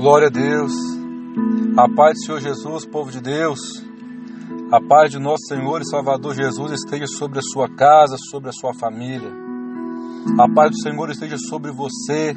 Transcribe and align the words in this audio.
Glória 0.00 0.28
a 0.28 0.30
Deus. 0.30 0.72
A 1.76 1.86
paz 1.86 2.14
do 2.14 2.24
Senhor 2.24 2.40
Jesus, 2.40 2.86
povo 2.86 3.10
de 3.10 3.20
Deus. 3.20 3.60
A 4.72 4.80
paz 4.80 5.10
de 5.10 5.18
nosso 5.18 5.44
Senhor 5.46 5.82
e 5.82 5.86
Salvador 5.86 6.34
Jesus 6.34 6.72
esteja 6.72 7.06
sobre 7.06 7.38
a 7.38 7.42
sua 7.42 7.68
casa, 7.68 8.16
sobre 8.30 8.48
a 8.48 8.52
sua 8.52 8.72
família. 8.72 9.30
A 10.38 10.48
paz 10.48 10.70
do 10.70 10.80
Senhor 10.80 11.10
esteja 11.10 11.36
sobre 11.36 11.70
você, 11.70 12.34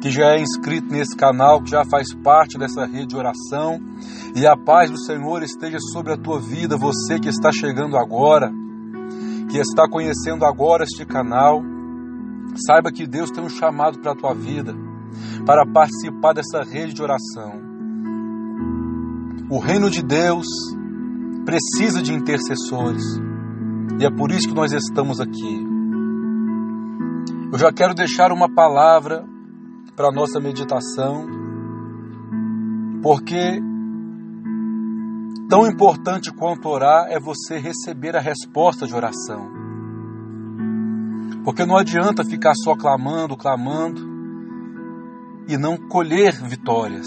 que 0.00 0.10
já 0.10 0.36
é 0.36 0.40
inscrito 0.40 0.90
nesse 0.90 1.14
canal, 1.14 1.62
que 1.62 1.70
já 1.70 1.84
faz 1.84 2.14
parte 2.14 2.56
dessa 2.56 2.86
rede 2.86 3.08
de 3.08 3.16
oração. 3.16 3.78
E 4.34 4.46
a 4.46 4.56
paz 4.56 4.90
do 4.90 4.98
Senhor 4.98 5.42
esteja 5.42 5.78
sobre 5.92 6.14
a 6.14 6.16
tua 6.16 6.40
vida, 6.40 6.78
você 6.78 7.20
que 7.20 7.28
está 7.28 7.52
chegando 7.52 7.98
agora, 7.98 8.50
que 9.50 9.58
está 9.58 9.86
conhecendo 9.86 10.46
agora 10.46 10.84
este 10.84 11.04
canal. 11.04 11.60
Saiba 12.66 12.90
que 12.90 13.06
Deus 13.06 13.30
tem 13.30 13.44
um 13.44 13.50
chamado 13.50 13.98
para 13.98 14.12
a 14.12 14.16
tua 14.16 14.32
vida 14.32 14.85
para 15.44 15.66
participar 15.66 16.32
dessa 16.32 16.62
rede 16.62 16.94
de 16.94 17.02
oração. 17.02 17.60
O 19.48 19.58
reino 19.58 19.88
de 19.88 20.02
Deus 20.02 20.46
precisa 21.44 22.02
de 22.02 22.12
intercessores 22.12 23.04
e 23.98 24.04
é 24.04 24.10
por 24.10 24.30
isso 24.30 24.48
que 24.48 24.54
nós 24.54 24.72
estamos 24.72 25.20
aqui. 25.20 25.66
Eu 27.52 27.58
já 27.58 27.72
quero 27.72 27.94
deixar 27.94 28.32
uma 28.32 28.52
palavra 28.52 29.24
para 29.94 30.08
a 30.08 30.12
nossa 30.12 30.38
meditação, 30.38 31.26
porque 33.02 33.58
tão 35.48 35.66
importante 35.66 36.30
quanto 36.30 36.68
orar 36.68 37.06
é 37.08 37.18
você 37.18 37.56
receber 37.56 38.14
a 38.16 38.20
resposta 38.20 38.86
de 38.86 38.94
oração. 38.94 39.48
Porque 41.44 41.64
não 41.64 41.76
adianta 41.76 42.24
ficar 42.24 42.52
só 42.54 42.74
clamando, 42.74 43.36
clamando, 43.36 44.15
e 45.46 45.56
não 45.56 45.76
colher 45.76 46.32
vitórias. 46.32 47.06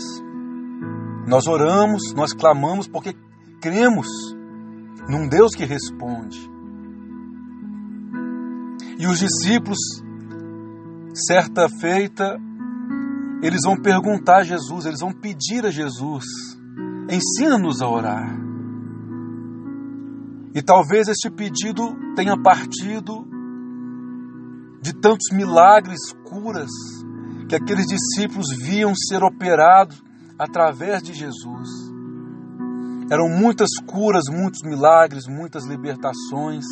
Nós 1.27 1.47
oramos, 1.47 2.13
nós 2.13 2.33
clamamos 2.33 2.87
porque 2.87 3.15
cremos 3.61 4.07
num 5.07 5.27
Deus 5.27 5.51
que 5.55 5.65
responde. 5.65 6.39
E 8.97 9.07
os 9.07 9.19
discípulos, 9.19 9.79
certa 11.13 11.69
feita, 11.69 12.37
eles 13.41 13.61
vão 13.63 13.81
perguntar 13.81 14.39
a 14.39 14.43
Jesus, 14.43 14.85
eles 14.85 14.99
vão 14.99 15.11
pedir 15.13 15.65
a 15.65 15.71
Jesus: 15.71 16.25
ensina-nos 17.09 17.81
a 17.81 17.87
orar. 17.87 18.37
E 20.53 20.61
talvez 20.61 21.07
este 21.07 21.29
pedido 21.29 21.95
tenha 22.15 22.35
partido 22.41 23.27
de 24.81 24.93
tantos 24.93 25.29
milagres, 25.31 25.99
curas, 26.23 26.69
que 27.49 27.55
aqueles 27.55 27.87
discípulos 27.87 28.55
viam 28.55 28.93
ser 28.95 29.23
operados 29.23 30.01
através 30.37 31.01
de 31.01 31.13
Jesus. 31.13 31.67
Eram 33.11 33.27
muitas 33.27 33.69
curas, 33.87 34.25
muitos 34.31 34.61
milagres, 34.63 35.25
muitas 35.27 35.65
libertações. 35.65 36.63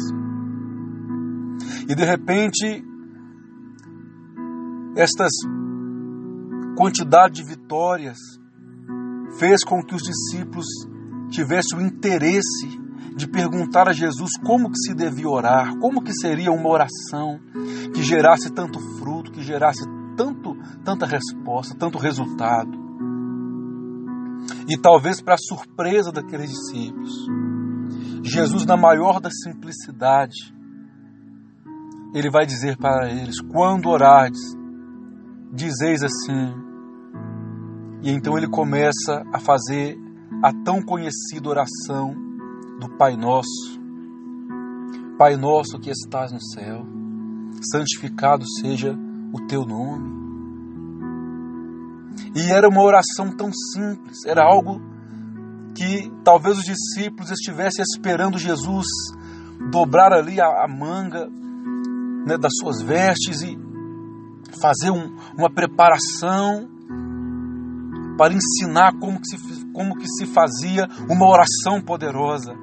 E 1.89 1.95
de 1.95 2.05
repente, 2.05 2.85
estas 4.95 5.31
quantidade 6.77 7.41
de 7.41 7.43
vitórias 7.43 8.19
fez 9.39 9.63
com 9.63 9.81
que 9.83 9.95
os 9.95 10.03
discípulos 10.03 10.67
tivessem 11.31 11.79
o 11.79 11.81
interesse 11.81 12.79
de 13.15 13.27
perguntar 13.27 13.89
a 13.89 13.93
Jesus 13.93 14.29
como 14.45 14.69
que 14.69 14.77
se 14.77 14.93
devia 14.93 15.27
orar, 15.27 15.75
como 15.79 16.03
que 16.03 16.13
seria 16.13 16.51
uma 16.51 16.69
oração 16.69 17.39
que 17.95 18.03
gerasse 18.03 18.51
tanto 18.51 18.79
fruto, 18.99 19.31
que 19.31 19.41
gerasse 19.41 19.83
tanta 20.87 21.05
resposta, 21.05 21.75
tanto 21.77 21.97
resultado. 21.97 22.71
E 24.69 24.77
talvez 24.77 25.21
para 25.21 25.35
surpresa 25.37 26.13
daqueles 26.13 26.49
discípulos, 26.49 27.11
Jesus, 28.23 28.65
na 28.65 28.77
maior 28.77 29.19
da 29.19 29.29
simplicidade, 29.29 30.55
ele 32.13 32.29
vai 32.29 32.45
dizer 32.45 32.77
para 32.77 33.11
eles: 33.11 33.41
quando 33.41 33.89
orardes, 33.89 34.39
dizeis 35.51 36.03
assim. 36.03 36.55
E 38.01 38.09
então 38.09 38.37
ele 38.37 38.47
começa 38.47 39.25
a 39.33 39.39
fazer 39.39 39.97
a 40.41 40.53
tão 40.63 40.81
conhecida 40.81 41.49
oração 41.49 42.15
do 42.79 42.95
Pai 42.97 43.17
Nosso. 43.17 43.77
Pai 45.17 45.35
nosso 45.35 45.79
que 45.79 45.89
estás 45.89 46.31
no 46.31 46.39
céu, 46.39 46.85
santificado 47.73 48.45
seja 48.61 48.95
o 49.33 49.47
teu 49.47 49.65
nome. 49.65 50.16
E 52.35 52.51
era 52.51 52.67
uma 52.67 52.81
oração 52.81 53.35
tão 53.35 53.51
simples, 53.51 54.25
era 54.25 54.43
algo 54.43 54.81
que 55.75 56.11
talvez 56.23 56.57
os 56.57 56.63
discípulos 56.63 57.31
estivessem 57.31 57.83
esperando 57.83 58.37
Jesus 58.37 58.87
dobrar 59.71 60.11
ali 60.11 60.41
a, 60.41 60.63
a 60.63 60.67
manga 60.67 61.27
né, 62.25 62.37
das 62.37 62.53
suas 62.59 62.81
vestes 62.81 63.41
e 63.41 63.57
fazer 64.59 64.91
um, 64.91 65.15
uma 65.37 65.49
preparação 65.49 66.67
para 68.17 68.33
ensinar 68.33 68.97
como 68.99 69.19
que, 69.19 69.27
se, 69.27 69.65
como 69.67 69.95
que 69.95 70.07
se 70.07 70.25
fazia 70.25 70.87
uma 71.07 71.27
oração 71.27 71.79
poderosa. 71.79 72.53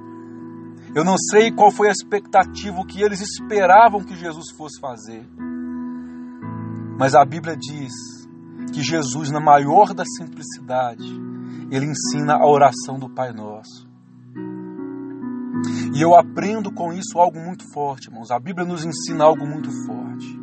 Eu 0.94 1.04
não 1.04 1.16
sei 1.16 1.50
qual 1.50 1.70
foi 1.70 1.88
a 1.88 1.92
expectativa 1.92 2.84
que 2.86 3.00
eles 3.00 3.20
esperavam 3.20 4.04
que 4.04 4.16
Jesus 4.16 4.50
fosse 4.56 4.80
fazer. 4.80 5.24
Mas 6.98 7.14
a 7.14 7.24
Bíblia 7.24 7.56
diz 7.56 7.92
que 8.74 8.82
Jesus, 8.82 9.30
na 9.30 9.40
maior 9.40 9.94
da 9.94 10.04
simplicidade, 10.04 11.06
ele 11.70 11.86
ensina 11.86 12.34
a 12.34 12.44
oração 12.44 12.98
do 12.98 13.08
Pai 13.08 13.32
Nosso. 13.32 13.88
E 15.94 16.02
eu 16.02 16.12
aprendo 16.16 16.72
com 16.72 16.92
isso 16.92 17.16
algo 17.20 17.38
muito 17.38 17.64
forte, 17.72 18.08
irmãos. 18.08 18.32
A 18.32 18.40
Bíblia 18.40 18.66
nos 18.66 18.84
ensina 18.84 19.24
algo 19.24 19.46
muito 19.46 19.70
forte. 19.86 20.40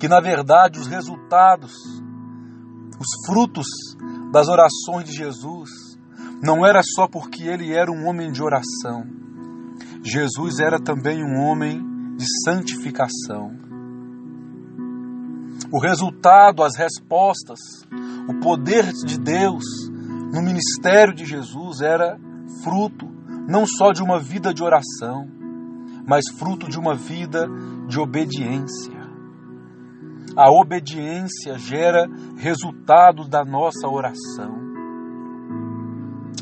Que 0.00 0.08
na 0.08 0.20
verdade 0.20 0.80
os 0.80 0.88
resultados, 0.88 1.72
os 2.98 3.24
frutos 3.24 3.68
das 4.32 4.48
orações 4.48 5.04
de 5.04 5.12
Jesus, 5.12 5.70
não 6.42 6.66
era 6.66 6.82
só 6.82 7.06
porque 7.06 7.44
ele 7.44 7.72
era 7.72 7.90
um 7.90 8.08
homem 8.08 8.32
de 8.32 8.42
oração. 8.42 9.04
Jesus 10.02 10.58
era 10.58 10.80
também 10.80 11.22
um 11.22 11.40
homem 11.40 11.80
de 12.16 12.26
santificação 12.44 13.69
o 15.72 15.78
resultado, 15.78 16.62
as 16.62 16.76
respostas, 16.76 17.58
o 18.28 18.40
poder 18.40 18.92
de 18.92 19.18
Deus 19.18 19.64
no 20.32 20.42
ministério 20.42 21.14
de 21.14 21.24
Jesus 21.24 21.80
era 21.80 22.18
fruto 22.62 23.06
não 23.48 23.66
só 23.66 23.92
de 23.92 24.02
uma 24.02 24.18
vida 24.18 24.52
de 24.52 24.62
oração, 24.62 25.28
mas 26.06 26.28
fruto 26.28 26.68
de 26.68 26.78
uma 26.78 26.94
vida 26.94 27.48
de 27.88 27.98
obediência. 27.98 28.98
A 30.36 30.50
obediência 30.50 31.58
gera 31.58 32.06
resultado 32.36 33.28
da 33.28 33.44
nossa 33.44 33.88
oração. 33.88 34.54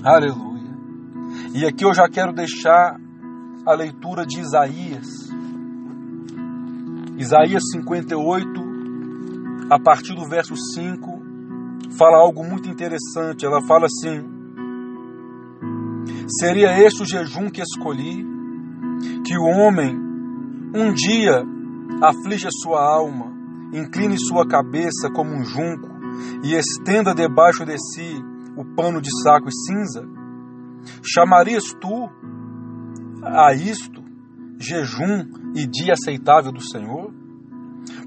Aleluia. 0.04 0.76
E 1.54 1.66
aqui 1.66 1.84
eu 1.84 1.94
já 1.94 2.08
quero 2.08 2.32
deixar 2.32 2.98
a 3.66 3.74
leitura 3.74 4.26
de 4.26 4.40
Isaías. 4.40 5.06
Isaías 7.16 7.62
58, 7.72 8.67
a 9.70 9.78
partir 9.78 10.14
do 10.14 10.28
verso 10.28 10.54
5, 10.56 11.22
fala 11.98 12.18
algo 12.18 12.42
muito 12.44 12.68
interessante. 12.68 13.44
Ela 13.44 13.60
fala 13.66 13.86
assim: 13.86 14.24
Seria 16.40 16.78
este 16.78 17.02
o 17.02 17.06
jejum 17.06 17.50
que 17.50 17.62
escolhi, 17.62 18.24
que 19.24 19.36
o 19.36 19.44
homem 19.44 19.96
um 20.74 20.92
dia 20.92 21.44
aflige 22.02 22.46
a 22.46 22.50
sua 22.50 22.80
alma, 22.80 23.32
incline 23.72 24.18
sua 24.18 24.46
cabeça 24.46 25.10
como 25.14 25.30
um 25.30 25.44
junco 25.44 25.88
e 26.42 26.54
estenda 26.54 27.14
debaixo 27.14 27.64
de 27.64 27.76
si 27.78 28.22
o 28.56 28.64
pano 28.74 29.00
de 29.00 29.10
saco 29.22 29.48
e 29.48 29.52
cinza? 29.52 30.02
Chamarias 31.02 31.74
tu 31.80 32.08
a 33.22 33.52
isto 33.52 34.02
jejum 34.58 35.52
e 35.54 35.66
dia 35.66 35.92
aceitável 35.92 36.52
do 36.52 36.62
Senhor? 36.62 37.12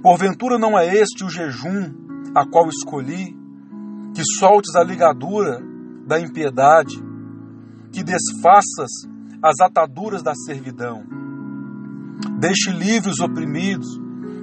Porventura 0.02 0.58
não 0.58 0.78
é 0.78 0.96
este 0.96 1.24
o 1.24 1.30
jejum 1.30 1.94
a 2.36 2.46
qual 2.46 2.68
escolhi, 2.70 3.38
que 4.16 4.24
soltes 4.24 4.76
a 4.76 4.84
ligadura 4.84 5.62
da 6.06 6.20
impiedade, 6.20 7.02
que 7.92 8.04
desfaças 8.04 8.90
as 9.42 9.60
ataduras 9.60 10.24
da 10.24 10.34
servidão, 10.34 11.04
deixe 12.40 12.72
livres 12.72 13.16
os 13.16 13.20
oprimidos 13.20 13.88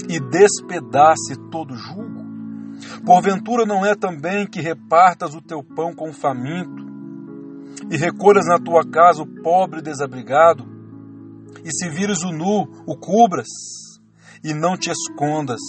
e 0.08 0.20
despedace 0.20 1.36
todo 1.50 1.76
jugo, 1.76 2.18
Porventura 3.04 3.66
não 3.66 3.84
é 3.84 3.94
também 3.94 4.46
que 4.46 4.60
repartas 4.60 5.34
o 5.34 5.42
teu 5.42 5.62
pão 5.62 5.94
com 5.94 6.10
o 6.10 6.12
faminto, 6.12 6.86
e 7.90 7.96
recolhas 7.96 8.46
na 8.46 8.58
tua 8.58 8.84
casa 8.88 9.22
o 9.22 9.42
pobre 9.42 9.80
desabrigado, 9.80 10.64
e 11.64 11.70
se 11.72 11.88
vires 11.88 12.22
o 12.22 12.30
nu, 12.30 12.68
o 12.86 12.96
cubras, 12.96 13.48
e 14.42 14.54
não 14.54 14.76
te 14.76 14.90
escondas 14.90 15.60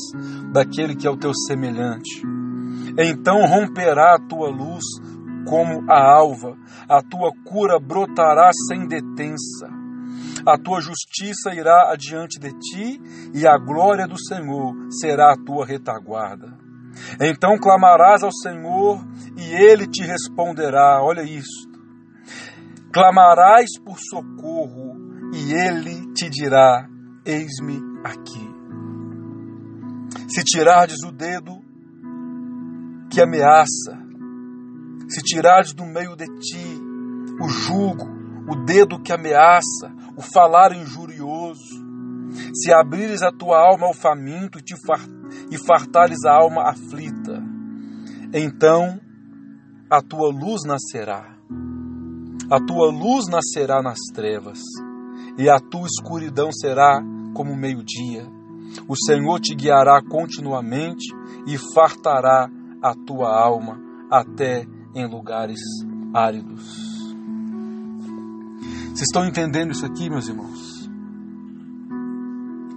daquele 0.51 0.95
que 0.95 1.07
é 1.07 1.09
o 1.09 1.17
teu 1.17 1.33
semelhante. 1.33 2.23
Então 2.97 3.45
romperá 3.45 4.15
a 4.15 4.19
tua 4.19 4.49
luz 4.49 4.83
como 5.47 5.89
a 5.89 6.15
alva, 6.15 6.55
a 6.87 7.01
tua 7.01 7.31
cura 7.45 7.79
brotará 7.79 8.51
sem 8.67 8.87
detença. 8.87 9.67
A 10.45 10.57
tua 10.57 10.79
justiça 10.79 11.53
irá 11.53 11.91
adiante 11.91 12.39
de 12.39 12.51
ti, 12.59 13.01
e 13.33 13.45
a 13.45 13.57
glória 13.57 14.07
do 14.07 14.19
Senhor 14.19 14.73
será 14.89 15.33
a 15.33 15.37
tua 15.37 15.65
retaguarda. 15.65 16.57
Então 17.19 17.57
clamarás 17.57 18.23
ao 18.23 18.31
Senhor, 18.31 19.05
e 19.37 19.53
ele 19.53 19.87
te 19.87 20.03
responderá. 20.03 21.01
Olha 21.01 21.23
isso. 21.23 21.67
Clamarás 22.93 23.69
por 23.83 23.97
socorro, 23.99 24.97
e 25.33 25.53
ele 25.53 26.13
te 26.13 26.29
dirá: 26.29 26.87
Eis-me 27.25 27.79
aqui. 28.03 28.48
Se 30.39 30.43
tirardes 30.45 31.03
o 31.03 31.11
dedo 31.11 31.59
que 33.11 33.21
ameaça, 33.21 33.99
se 35.09 35.21
tirares 35.21 35.73
do 35.73 35.85
meio 35.85 36.15
de 36.15 36.27
ti 36.39 36.81
o 37.41 37.49
jugo, 37.49 38.07
o 38.47 38.55
dedo 38.63 39.01
que 39.01 39.11
ameaça, 39.11 39.91
o 40.15 40.21
falar 40.21 40.71
injurioso, 40.71 41.85
se 42.55 42.71
abrires 42.71 43.21
a 43.21 43.33
tua 43.33 43.57
alma 43.57 43.87
ao 43.87 43.93
faminto 43.93 44.59
e, 45.51 45.57
fartares 45.57 46.23
a 46.23 46.31
alma 46.31 46.69
aflita, 46.69 47.43
então 48.33 48.97
a 49.89 50.01
tua 50.01 50.31
luz 50.31 50.61
nascerá. 50.65 51.35
A 52.49 52.65
tua 52.65 52.89
luz 52.89 53.25
nascerá 53.27 53.81
nas 53.81 53.99
trevas, 54.13 54.59
e 55.37 55.49
a 55.49 55.59
tua 55.59 55.85
escuridão 55.85 56.49
será 56.53 57.01
como 57.33 57.57
meio-dia. 57.57 58.38
O 58.87 58.95
Senhor 58.95 59.39
te 59.39 59.55
guiará 59.55 60.01
continuamente 60.01 61.13
e 61.45 61.57
fartará 61.73 62.49
a 62.81 62.93
tua 62.93 63.29
alma 63.29 63.79
até 64.09 64.65
em 64.95 65.07
lugares 65.07 65.59
áridos. 66.13 66.89
Vocês 68.87 69.01
estão 69.01 69.25
entendendo 69.25 69.71
isso 69.71 69.85
aqui, 69.85 70.09
meus 70.09 70.27
irmãos? 70.27 70.89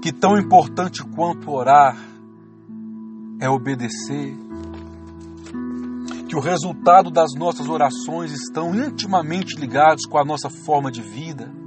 Que 0.00 0.12
tão 0.12 0.36
importante 0.36 1.02
quanto 1.04 1.50
orar 1.50 1.96
é 3.40 3.48
obedecer. 3.48 4.36
Que 6.28 6.36
o 6.36 6.40
resultado 6.40 7.10
das 7.10 7.30
nossas 7.36 7.68
orações 7.68 8.32
estão 8.32 8.74
intimamente 8.74 9.58
ligados 9.58 10.06
com 10.06 10.18
a 10.18 10.24
nossa 10.24 10.48
forma 10.48 10.90
de 10.90 11.02
vida 11.02 11.61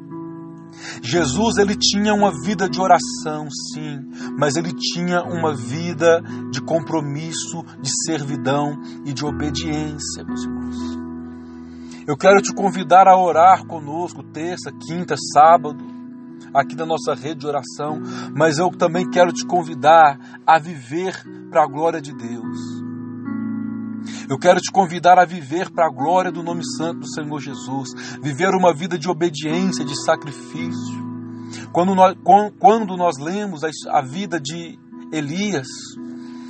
Jesus 1.02 1.58
ele 1.58 1.76
tinha 1.76 2.14
uma 2.14 2.32
vida 2.44 2.70
de 2.70 2.80
oração, 2.80 3.48
sim, 3.74 4.00
mas 4.38 4.56
ele 4.56 4.74
tinha 4.74 5.22
uma 5.24 5.54
vida 5.54 6.22
de 6.52 6.62
compromisso, 6.62 7.64
de 7.82 7.90
servidão 8.06 8.78
e 9.06 9.14
de 9.14 9.26
obediência, 9.26 10.24
meus 10.24 10.44
irmãos. 10.44 11.06
Eu 12.08 12.16
quero 12.16 12.42
te 12.42 12.54
convidar 12.54 13.08
a 13.08 13.18
orar 13.18 13.66
conosco 13.66 14.22
terça, 14.22 14.72
quinta, 14.72 15.16
sábado, 15.34 15.84
aqui 16.54 16.76
na 16.76 16.86
nossa 16.86 17.14
rede 17.14 17.42
de 17.42 17.48
oração, 17.48 18.00
mas 18.36 18.58
eu 18.58 18.70
também 18.70 19.10
quero 19.10 19.34
te 19.34 19.46
convidar 19.46 20.40
a 20.46 20.60
viver 20.60 21.16
para 21.50 21.64
a 21.64 21.68
glória 21.68 22.00
de 22.00 22.14
Deus. 22.14 22.85
Eu 24.30 24.38
quero 24.38 24.60
te 24.60 24.72
convidar 24.72 25.20
a 25.20 25.26
viver 25.26 25.70
para 25.72 25.88
a 25.88 25.90
glória 25.90 26.32
do 26.32 26.44
nome 26.44 26.64
santo 26.78 27.02
do 27.02 27.14
Senhor 27.14 27.40
Jesus, 27.40 27.94
viver 28.22 28.50
uma 28.56 28.74
vida 28.74 28.98
de 28.98 29.10
obediência, 29.10 29.86
de 29.86 29.96
sacrifício. 30.04 31.06
Quando 31.72 31.94
nós, 31.94 32.16
quando 32.60 32.98
nós 32.98 33.18
lemos 33.18 33.62
a 33.64 34.02
vida 34.02 34.40
de 34.40 34.78
Elias, 35.12 35.68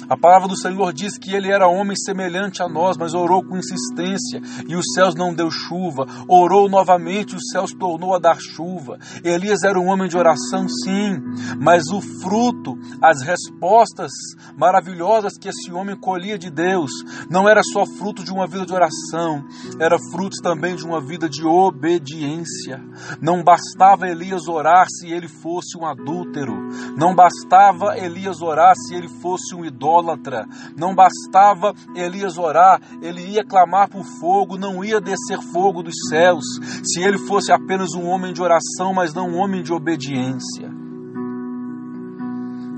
a 0.07 0.16
palavra 0.16 0.48
do 0.48 0.57
Senhor 0.57 0.94
diz 0.94 1.18
que 1.18 1.34
ele 1.34 1.52
era 1.52 1.68
homem 1.68 1.96
semelhante 1.96 2.62
a 2.62 2.69
nós, 2.69 2.96
mas 2.98 3.13
orou 3.13 3.44
com 3.44 3.57
insistência 3.57 4.40
e 4.68 4.75
os 4.75 4.86
céus 4.94 5.16
não 5.16 5.34
deu 5.34 5.50
chuva. 5.50 6.06
Orou 6.28 6.69
novamente 6.69 7.34
e 7.34 7.36
os 7.36 7.50
céus 7.52 7.72
tornou 7.72 8.13
a 8.13 8.19
dar 8.19 8.38
chuva. 8.40 9.00
Elias 9.24 9.63
era 9.63 9.80
um 9.80 9.88
homem 9.88 10.07
de 10.07 10.18
oração, 10.18 10.68
sim, 10.68 11.19
mas 11.60 11.88
o 11.88 12.02
fruto, 12.22 12.78
as 13.02 13.22
respostas 13.22 14.12
maravilhosas 14.56 15.38
que 15.38 15.50
esse 15.50 15.72
homem 15.72 15.96
colhia 15.96 16.38
de 16.38 16.52
Deus, 16.52 16.92
não 17.30 17.50
era 17.50 17.62
só 17.63 17.86
fruto 17.86 18.24
de 18.24 18.31
uma 18.31 18.48
vida 18.48 18.66
de 18.66 18.74
oração, 18.74 19.44
era 19.80 19.98
fruto 20.12 20.36
também 20.44 20.75
de 20.75 20.86
uma 20.86 21.02
vida 21.02 21.28
de 21.28 21.44
obediência. 21.44 22.80
Não 23.22 23.44
bastava 23.44 24.07
Elias 24.07 24.48
orar 24.48 24.86
se 24.88 25.12
ele 25.12 25.28
fosse 25.28 25.78
um 25.78 25.86
adúltero, 25.86 26.54
não 26.96 27.16
bastava 27.16 27.98
Elias 27.98 28.42
orar 28.42 28.75
se 28.75 28.94
ele 28.94 29.07
fosse 29.07 29.56
um 29.56 29.66
idólatra 29.66 29.94
idólatra. 29.95 30.47
Não 30.77 30.94
bastava 30.94 31.74
Elias 31.95 32.38
orar, 32.38 32.81
ele 33.01 33.21
ia 33.21 33.44
clamar 33.44 33.89
por 33.89 34.03
fogo, 34.19 34.57
não 34.57 34.83
ia 34.83 35.00
descer 35.00 35.39
fogo 35.51 35.81
dos 35.81 35.95
céus, 36.09 36.44
se 36.83 37.01
ele 37.01 37.18
fosse 37.18 37.51
apenas 37.51 37.94
um 37.94 38.06
homem 38.06 38.33
de 38.33 38.42
oração, 38.42 38.94
mas 38.94 39.13
não 39.13 39.30
um 39.30 39.38
homem 39.38 39.63
de 39.63 39.74
obediência. 39.74 40.69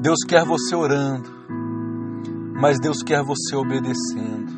Deus 0.01 0.19
quer 0.27 0.45
você 0.45 0.75
orando, 0.75 1.29
mas 2.59 2.79
Deus 2.79 3.01
quer 3.01 3.23
você 3.23 3.55
obedecendo. 3.55 4.57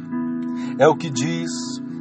É 0.77 0.87
o 0.87 0.95
que 0.95 1.09
diz 1.09 1.49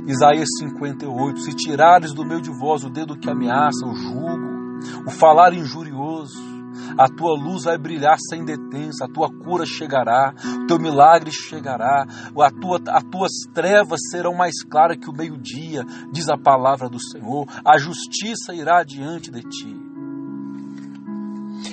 Isaías 0.06 0.49
58: 0.58 1.40
Se 1.40 1.55
tirares 1.55 2.12
do 2.12 2.25
meio 2.25 2.40
de 2.40 2.50
vós 2.50 2.84
o 2.84 2.90
dedo 2.90 3.16
que 3.16 3.31
ameaça, 3.31 3.87
o 3.87 3.94
jugo, 3.94 4.78
o 5.06 5.10
falar 5.10 5.52
injurioso, 5.55 6.48
a 6.96 7.08
tua 7.08 7.37
luz 7.38 7.64
vai 7.64 7.76
brilhar 7.76 8.17
sem 8.31 8.44
detença, 8.44 9.05
a 9.05 9.08
tua 9.08 9.29
cura 9.31 9.67
chegará, 9.67 10.35
o 10.62 10.67
teu 10.67 10.79
milagre 10.79 11.31
chegará, 11.32 12.06
a 12.06 12.50
tua, 12.50 12.81
as 12.88 13.05
tuas 13.05 13.32
trevas 13.52 14.00
serão 14.11 14.35
mais 14.35 14.62
claras 14.62 14.96
que 14.96 15.11
o 15.11 15.12
meio-dia, 15.12 15.84
diz 16.13 16.29
a 16.29 16.36
palavra 16.36 16.89
do 16.89 16.98
Senhor, 17.01 17.46
a 17.65 17.79
justiça 17.79 18.55
irá 18.55 18.82
diante 18.82 19.31
de 19.31 19.43
ti. 19.43 19.77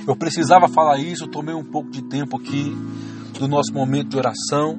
Eu 0.08 0.16
precisava 0.16 0.68
falar 0.68 0.98
isso, 0.98 1.28
tomei 1.28 1.56
um 1.56 1.64
pouco 1.64 1.90
de 1.90 2.04
tempo 2.04 2.38
aqui 2.38 2.76
do 3.40 3.48
nosso 3.48 3.74
momento 3.74 4.10
de 4.10 4.18
oração, 4.18 4.78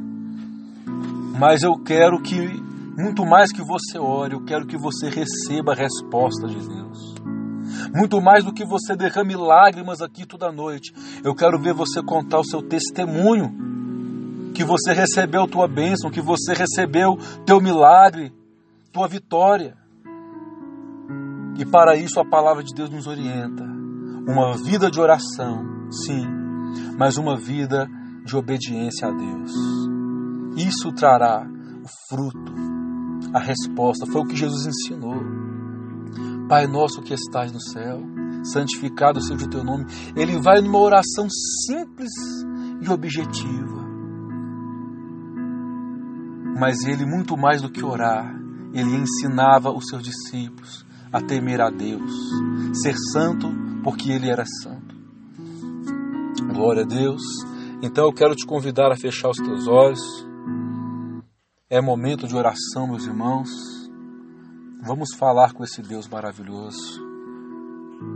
mas 1.39 1.63
eu 1.63 1.77
quero 1.77 2.21
que, 2.23 2.39
muito 2.97 3.25
mais 3.27 3.53
que 3.53 3.63
você 3.63 3.99
ore, 3.99 4.35
eu 4.35 4.45
quero 4.45 4.67
que 4.67 4.77
você 4.77 5.09
receba 5.09 5.73
a 5.73 5.75
resposta 5.75 6.47
de 6.47 6.67
Deus. 6.67 7.16
Muito 7.97 8.21
mais 8.21 8.45
do 8.45 8.53
que 8.53 8.63
você 8.63 8.95
derrame 8.95 9.35
lágrimas 9.35 10.03
aqui 10.03 10.27
toda 10.27 10.53
noite. 10.53 10.93
Eu 11.25 11.35
quero 11.35 11.59
ver 11.59 11.73
você 11.73 12.03
contar 12.03 12.39
o 12.39 12.45
seu 12.45 12.61
testemunho. 12.61 14.53
Que 14.55 14.63
você 14.63 14.93
recebeu 14.93 15.47
tua 15.47 15.67
bênção, 15.67 16.11
que 16.11 16.21
você 16.21 16.53
recebeu 16.53 17.17
teu 17.47 17.59
milagre, 17.59 18.35
tua 18.93 19.09
vitória. 19.09 19.77
E 21.59 21.65
para 21.65 21.97
isso 21.97 22.21
a 22.21 22.25
palavra 22.25 22.63
de 22.63 22.75
Deus 22.75 22.91
nos 22.91 23.07
orienta. 23.07 23.65
Uma 23.65 24.57
vida 24.59 24.91
de 24.91 25.01
oração, 25.01 25.91
sim, 25.91 26.27
mas 26.99 27.17
uma 27.17 27.37
vida 27.37 27.89
de 28.25 28.37
obediência 28.37 29.09
a 29.09 29.11
Deus. 29.11 29.53
Isso 30.57 30.93
trará 30.93 31.47
o 31.83 31.89
fruto, 32.09 32.53
a 33.33 33.39
resposta. 33.39 34.05
Foi 34.07 34.21
o 34.21 34.27
que 34.27 34.37
Jesus 34.37 34.67
ensinou. 34.67 35.46
Pai 36.49 36.67
nosso 36.67 37.03
que 37.03 37.13
estás 37.13 37.51
no 37.53 37.61
céu, 37.61 38.01
santificado 38.45 39.21
seja 39.21 39.47
o 39.47 39.51
teu 39.51 39.65
nome. 39.65 39.87
Ele 40.15 40.41
vai 40.41 40.61
numa 40.61 40.79
oração 40.79 41.27
simples 41.67 42.13
e 42.81 42.89
objetiva. 42.89 43.85
Mas 46.59 46.85
ele, 46.85 47.05
muito 47.05 47.37
mais 47.37 47.61
do 47.61 47.71
que 47.71 47.85
orar, 47.85 48.35
ele 48.73 48.95
ensinava 48.95 49.71
os 49.71 49.87
seus 49.89 50.03
discípulos 50.03 50.87
a 51.13 51.21
temer 51.21 51.61
a 51.61 51.71
Deus, 51.71 52.13
ser 52.73 52.95
santo 53.13 53.49
porque 53.83 54.11
ele 54.11 54.31
era 54.31 54.45
santo. 54.63 54.95
Glória 56.53 56.83
a 56.83 56.87
Deus. 56.87 57.23
Então 57.83 58.05
eu 58.05 58.13
quero 58.13 58.35
te 58.35 58.47
convidar 58.47 58.91
a 58.93 58.97
fechar 58.97 59.31
os 59.31 59.37
teus 59.37 59.67
olhos. 59.67 60.27
É 61.69 61.81
momento 61.81 62.27
de 62.27 62.37
oração, 62.37 62.87
meus 62.87 63.07
irmãos. 63.07 63.76
Vamos 64.83 65.15
falar 65.15 65.53
com 65.53 65.65
esse 65.65 65.83
Deus 65.83 66.09
maravilhoso, 66.09 67.01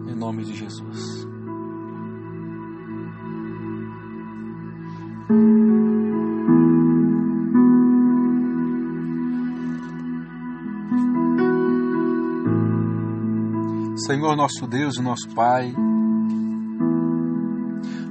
em 0.08 0.14
nome 0.14 0.44
de 0.44 0.54
Jesus. 0.54 1.26
Senhor 14.06 14.34
nosso 14.34 14.66
Deus 14.66 14.96
e 14.96 15.02
nosso 15.02 15.28
Pai, 15.34 15.74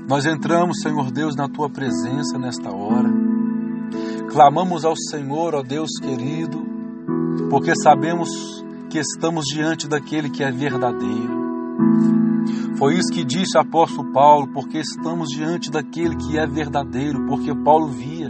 nós 0.07 0.25
entramos, 0.25 0.81
Senhor 0.81 1.11
Deus, 1.11 1.35
na 1.35 1.47
tua 1.49 1.69
presença 1.69 2.37
nesta 2.37 2.71
hora 2.71 3.29
Clamamos 4.29 4.85
ao 4.85 4.95
Senhor, 4.95 5.55
ó 5.55 5.63
Deus 5.63 5.89
querido, 5.99 6.63
porque 7.49 7.75
sabemos 7.75 8.29
que 8.89 8.99
estamos 8.99 9.45
diante 9.45 9.87
daquele 9.87 10.29
que 10.29 10.43
é 10.43 10.51
verdadeiro. 10.51 11.39
Foi 12.77 12.95
isso 12.97 13.11
que 13.11 13.25
disse 13.25 13.57
o 13.57 13.61
apóstolo 13.61 14.11
Paulo, 14.13 14.47
porque 14.53 14.77
estamos 14.77 15.29
diante 15.29 15.69
daquele 15.69 16.15
que 16.15 16.37
é 16.37 16.47
verdadeiro, 16.47 17.25
porque 17.27 17.53
Paulo 17.53 17.87
via 17.87 18.29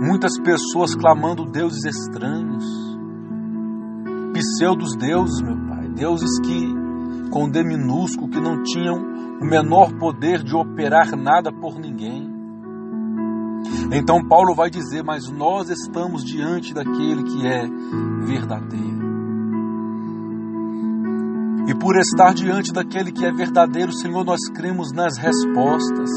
muitas 0.00 0.38
pessoas 0.40 0.94
clamando 0.94 1.44
deuses 1.44 1.84
estranhos, 1.84 2.64
pseudos 4.32 4.96
deuses, 4.96 5.40
meu 5.42 5.56
Pai, 5.66 5.88
deuses 5.88 6.40
que 6.40 6.84
com 7.30 7.48
D 7.48 7.64
minúsculo, 7.64 8.28
que 8.28 8.40
não 8.40 8.62
tinham 8.62 8.96
o 9.40 9.44
menor 9.44 9.92
poder 9.98 10.42
de 10.42 10.54
operar 10.54 11.16
nada 11.16 11.52
por 11.52 11.78
ninguém. 11.78 12.33
Então 13.92 14.22
Paulo 14.26 14.54
vai 14.54 14.70
dizer: 14.70 15.02
Mas 15.02 15.28
nós 15.30 15.68
estamos 15.70 16.24
diante 16.24 16.74
daquele 16.74 17.22
que 17.22 17.46
é 17.46 17.66
verdadeiro. 18.26 19.04
E 21.66 21.74
por 21.74 21.96
estar 21.96 22.34
diante 22.34 22.72
daquele 22.72 23.10
que 23.10 23.24
é 23.24 23.32
verdadeiro, 23.32 23.92
Senhor, 23.92 24.24
nós 24.24 24.40
cremos 24.54 24.92
nas 24.92 25.16
respostas. 25.16 26.10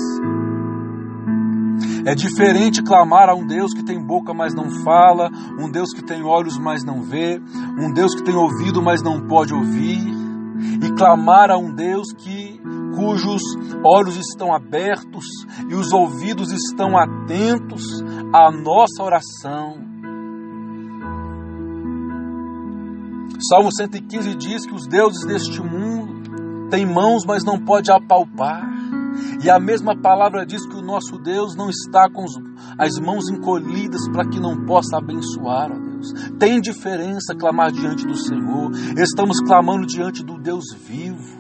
É 2.05 2.15
diferente 2.15 2.81
clamar 2.81 3.29
a 3.29 3.35
um 3.35 3.45
Deus 3.45 3.73
que 3.73 3.83
tem 3.83 4.01
boca, 4.01 4.33
mas 4.33 4.53
não 4.53 4.69
fala, 4.83 5.29
um 5.59 5.69
Deus 5.69 5.93
que 5.93 6.01
tem 6.01 6.23
olhos, 6.23 6.57
mas 6.57 6.83
não 6.83 7.01
vê, 7.01 7.41
um 7.77 7.91
Deus 7.91 8.15
que 8.15 8.23
tem 8.23 8.35
ouvido, 8.35 8.81
mas 8.81 9.01
não 9.01 9.27
pode 9.27 9.53
ouvir, 9.53 10.07
e 10.83 10.91
clamar 10.93 11.51
a 11.51 11.57
um 11.57 11.71
Deus 11.71 12.07
que 12.17 12.61
cujos 12.95 13.41
olhos 13.83 14.15
estão 14.17 14.53
abertos 14.53 15.25
e 15.69 15.75
os 15.75 15.91
ouvidos 15.91 16.51
estão 16.51 16.97
atentos 16.97 17.83
à 18.33 18.51
nossa 18.51 19.03
oração. 19.03 19.87
Salmo 23.49 23.69
115 23.71 24.35
diz 24.35 24.65
que 24.65 24.73
os 24.73 24.87
deuses 24.87 25.25
deste 25.25 25.61
mundo 25.61 26.69
têm 26.69 26.85
mãos, 26.85 27.23
mas 27.25 27.43
não 27.43 27.59
pode 27.59 27.91
apalpar. 27.91 28.67
E 29.43 29.49
a 29.49 29.59
mesma 29.59 29.95
palavra 29.95 30.45
diz 30.45 30.65
que 30.65 30.75
o 30.75 30.81
nosso 30.81 31.17
Deus 31.17 31.55
não 31.55 31.69
está 31.69 32.09
com 32.09 32.25
as 32.77 32.99
mãos 32.99 33.29
encolhidas 33.29 34.07
para 34.09 34.27
que 34.27 34.39
não 34.39 34.65
possa 34.65 34.97
abençoar, 34.97 35.71
ó 35.71 35.75
Deus. 35.75 36.11
Tem 36.39 36.59
diferença 36.59 37.35
clamar 37.35 37.71
diante 37.71 38.05
do 38.05 38.15
Senhor. 38.15 38.71
Estamos 38.97 39.39
clamando 39.41 39.85
diante 39.85 40.23
do 40.23 40.37
Deus 40.37 40.65
vivo. 40.87 41.37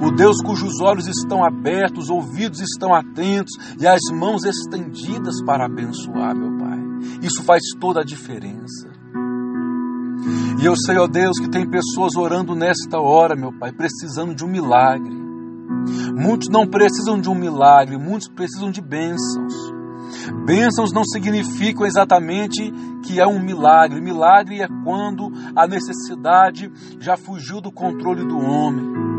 O 0.00 0.10
Deus 0.10 0.40
cujos 0.42 0.80
olhos 0.80 1.06
estão 1.06 1.44
abertos, 1.44 2.08
ouvidos 2.08 2.60
estão 2.60 2.94
atentos 2.94 3.52
e 3.78 3.86
as 3.86 4.00
mãos 4.12 4.44
estendidas 4.44 5.42
para 5.44 5.66
abençoar, 5.66 6.34
meu 6.34 6.56
Pai. 6.58 6.78
Isso 7.22 7.42
faz 7.42 7.62
toda 7.78 8.00
a 8.00 8.04
diferença. 8.04 8.88
E 10.60 10.64
eu 10.64 10.74
sei, 10.76 10.96
ó 10.96 11.06
Deus, 11.06 11.38
que 11.38 11.48
tem 11.48 11.68
pessoas 11.68 12.16
orando 12.16 12.54
nesta 12.54 12.98
hora, 12.98 13.36
meu 13.36 13.52
Pai, 13.52 13.72
precisando 13.72 14.34
de 14.34 14.44
um 14.44 14.48
milagre. 14.48 15.14
Muitos 16.14 16.48
não 16.48 16.66
precisam 16.66 17.20
de 17.20 17.28
um 17.28 17.34
milagre, 17.34 17.96
muitos 17.96 18.28
precisam 18.28 18.70
de 18.70 18.80
bênçãos. 18.80 19.54
Bênçãos 20.44 20.92
não 20.92 21.04
significam 21.04 21.86
exatamente 21.86 22.72
que 23.04 23.20
é 23.20 23.26
um 23.26 23.40
milagre. 23.40 24.00
Milagre 24.00 24.60
é 24.60 24.68
quando 24.84 25.30
a 25.54 25.66
necessidade 25.66 26.70
já 26.98 27.16
fugiu 27.16 27.60
do 27.60 27.70
controle 27.70 28.26
do 28.26 28.38
homem. 28.38 29.09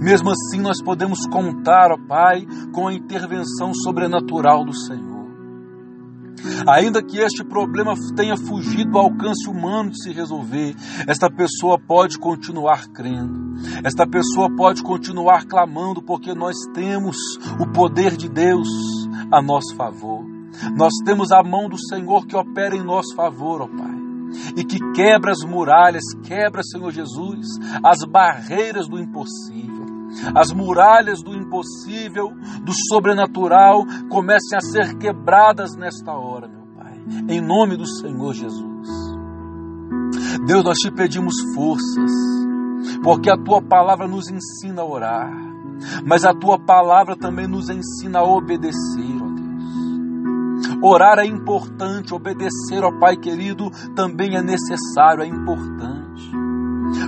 Mesmo 0.00 0.30
assim, 0.30 0.60
nós 0.60 0.82
podemos 0.82 1.26
contar, 1.26 1.90
ó 1.92 1.98
Pai, 2.06 2.46
com 2.72 2.88
a 2.88 2.94
intervenção 2.94 3.72
sobrenatural 3.74 4.64
do 4.64 4.74
Senhor. 4.74 5.14
Ainda 6.66 7.02
que 7.02 7.18
este 7.18 7.42
problema 7.42 7.94
tenha 8.14 8.36
fugido 8.36 8.90
do 8.90 8.98
alcance 8.98 9.48
humano 9.48 9.90
de 9.90 10.02
se 10.02 10.12
resolver, 10.12 10.74
esta 11.06 11.30
pessoa 11.30 11.78
pode 11.78 12.18
continuar 12.18 12.88
crendo, 12.88 13.54
esta 13.82 14.06
pessoa 14.06 14.54
pode 14.54 14.82
continuar 14.82 15.46
clamando, 15.46 16.02
porque 16.02 16.34
nós 16.34 16.56
temos 16.74 17.16
o 17.58 17.66
poder 17.72 18.16
de 18.16 18.28
Deus 18.28 18.68
a 19.30 19.40
nosso 19.40 19.74
favor. 19.74 20.24
Nós 20.76 20.92
temos 21.04 21.32
a 21.32 21.42
mão 21.42 21.68
do 21.68 21.78
Senhor 21.78 22.26
que 22.26 22.36
opera 22.36 22.76
em 22.76 22.84
nosso 22.84 23.14
favor, 23.14 23.62
ó 23.62 23.66
Pai 23.66 23.93
e 24.56 24.64
que 24.64 24.78
quebra 24.92 25.32
as 25.32 25.44
muralhas, 25.44 26.04
quebra, 26.22 26.62
Senhor 26.62 26.90
Jesus, 26.90 27.46
as 27.82 28.04
barreiras 28.04 28.88
do 28.88 28.98
impossível. 28.98 29.84
As 30.34 30.52
muralhas 30.52 31.22
do 31.22 31.34
impossível, 31.34 32.32
do 32.62 32.72
sobrenatural, 32.88 33.84
comecem 34.08 34.56
a 34.56 34.60
ser 34.60 34.96
quebradas 34.96 35.74
nesta 35.76 36.12
hora, 36.12 36.46
meu 36.46 36.66
Pai, 36.76 37.02
em 37.28 37.40
nome 37.40 37.76
do 37.76 37.86
Senhor 37.86 38.32
Jesus. 38.32 38.88
Deus, 40.46 40.64
nós 40.64 40.78
te 40.78 40.90
pedimos 40.90 41.34
forças, 41.54 42.12
porque 43.02 43.30
a 43.30 43.36
tua 43.36 43.60
palavra 43.60 44.06
nos 44.06 44.28
ensina 44.28 44.82
a 44.82 44.84
orar, 44.84 45.32
mas 46.06 46.24
a 46.24 46.32
tua 46.32 46.58
palavra 46.58 47.16
também 47.16 47.48
nos 47.48 47.68
ensina 47.68 48.20
a 48.20 48.24
obedecer, 48.24 49.20
ó. 49.20 49.33
Orar 50.86 51.18
é 51.18 51.24
importante, 51.24 52.12
obedecer, 52.12 52.84
ó 52.84 52.92
Pai 52.98 53.16
querido, 53.16 53.70
também 53.96 54.36
é 54.36 54.42
necessário, 54.42 55.22
é 55.22 55.26
importante 55.26 56.44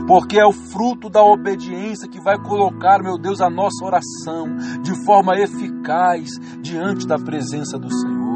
porque 0.06 0.38
é 0.38 0.44
o 0.44 0.52
fruto 0.52 1.08
da 1.08 1.22
obediência 1.22 2.08
que 2.08 2.20
vai 2.20 2.38
colocar, 2.38 3.02
meu 3.02 3.18
Deus, 3.18 3.40
a 3.40 3.50
nossa 3.50 3.84
oração 3.84 4.56
de 4.82 5.04
forma 5.04 5.38
eficaz 5.38 6.30
diante 6.60 7.06
da 7.06 7.18
presença 7.18 7.78
do 7.78 7.92
Senhor. 7.92 8.26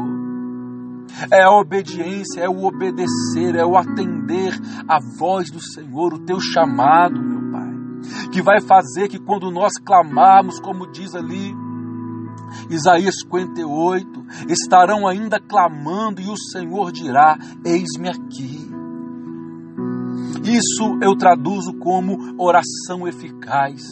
É 1.31 1.43
a 1.43 1.51
obediência, 1.51 2.41
é 2.41 2.49
o 2.49 2.63
obedecer, 2.63 3.55
é 3.55 3.65
o 3.65 3.75
atender 3.75 4.53
à 4.87 4.99
voz 5.17 5.51
do 5.51 5.61
Senhor, 5.61 6.13
o 6.13 6.19
teu 6.19 6.39
chamado, 6.39 7.21
meu 7.21 7.51
Pai, 7.51 7.71
que 8.31 8.41
vai 8.41 8.61
fazer 8.61 9.07
que 9.07 9.19
quando 9.19 9.51
nós 9.51 9.73
clamarmos, 9.83 10.59
como 10.59 10.89
diz 10.91 11.13
ali 11.15 11.53
Isaías 12.69 13.15
58, 13.23 14.25
estarão 14.49 15.07
ainda 15.07 15.39
clamando 15.39 16.21
e 16.21 16.29
o 16.29 16.37
Senhor 16.37 16.91
dirá: 16.91 17.37
Eis-me 17.65 18.09
aqui. 18.09 18.71
Isso 20.43 20.97
eu 21.01 21.15
traduzo 21.15 21.73
como 21.73 22.35
oração 22.37 23.07
eficaz, 23.07 23.83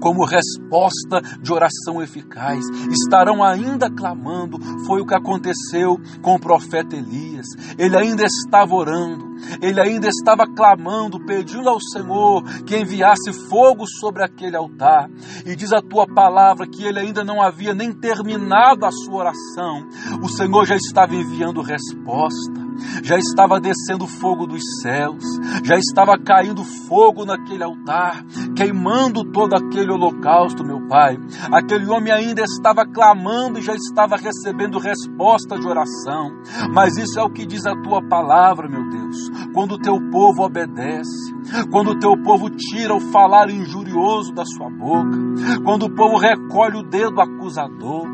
como 0.00 0.24
resposta 0.24 1.20
de 1.40 1.52
oração 1.52 2.02
eficaz. 2.02 2.64
Estarão 2.90 3.42
ainda 3.42 3.88
clamando, 3.88 4.58
foi 4.86 5.00
o 5.00 5.06
que 5.06 5.14
aconteceu 5.14 6.00
com 6.20 6.34
o 6.34 6.40
profeta 6.40 6.96
Elias. 6.96 7.46
Ele 7.78 7.96
ainda 7.96 8.24
estava 8.24 8.74
orando, 8.74 9.31
ele 9.60 9.80
ainda 9.80 10.08
estava 10.08 10.46
clamando, 10.46 11.24
pedindo 11.24 11.68
ao 11.68 11.80
Senhor 11.80 12.42
que 12.64 12.76
enviasse 12.76 13.32
fogo 13.48 13.86
sobre 13.86 14.22
aquele 14.24 14.56
altar. 14.56 15.08
E 15.44 15.54
diz 15.56 15.72
a 15.72 15.82
tua 15.82 16.06
palavra 16.06 16.66
que 16.66 16.84
ele 16.84 16.98
ainda 16.98 17.24
não 17.24 17.40
havia 17.40 17.74
nem 17.74 17.92
terminado 17.92 18.84
a 18.86 18.90
sua 18.90 19.16
oração, 19.16 19.86
o 20.22 20.28
Senhor 20.28 20.66
já 20.66 20.76
estava 20.76 21.14
enviando 21.14 21.62
resposta 21.62 22.72
já 23.02 23.18
estava 23.18 23.60
descendo 23.60 24.06
fogo 24.06 24.46
dos 24.46 24.62
céus, 24.80 25.24
já 25.64 25.76
estava 25.76 26.18
caindo 26.18 26.64
fogo 26.64 27.24
naquele 27.24 27.62
altar, 27.62 28.24
queimando 28.56 29.24
todo 29.30 29.54
aquele 29.54 29.90
holocausto, 29.90 30.64
meu 30.64 30.86
Pai. 30.88 31.16
Aquele 31.52 31.86
homem 31.86 32.12
ainda 32.12 32.42
estava 32.42 32.84
clamando 32.86 33.58
e 33.58 33.62
já 33.62 33.74
estava 33.74 34.16
recebendo 34.16 34.78
resposta 34.78 35.58
de 35.58 35.66
oração. 35.66 36.30
Mas 36.72 36.96
isso 36.96 37.18
é 37.18 37.22
o 37.22 37.30
que 37.30 37.46
diz 37.46 37.66
a 37.66 37.74
tua 37.82 38.02
palavra, 38.06 38.68
meu 38.68 38.88
Deus. 38.88 39.30
Quando 39.52 39.72
o 39.72 39.78
teu 39.78 39.94
povo 40.10 40.44
obedece, 40.44 41.34
quando 41.70 41.92
o 41.92 41.98
teu 41.98 42.16
povo 42.22 42.50
tira 42.50 42.94
o 42.94 43.00
falar 43.00 43.50
injurioso 43.50 44.32
da 44.32 44.44
sua 44.44 44.70
boca, 44.70 45.18
quando 45.64 45.84
o 45.84 45.94
povo 45.94 46.16
recolhe 46.16 46.78
o 46.78 46.82
dedo 46.82 47.20
acusador, 47.20 48.06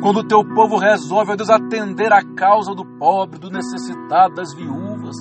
quando 0.00 0.18
o 0.18 0.26
teu 0.26 0.44
povo 0.44 0.76
resolve, 0.76 1.32
ó 1.32 1.36
Deus, 1.36 1.50
atender 1.50 2.12
a 2.12 2.22
causa 2.34 2.74
do 2.74 2.84
pobre, 2.98 3.38
do 3.38 3.50
necessitado, 3.50 4.34
das 4.34 4.54
viúvas. 4.54 5.16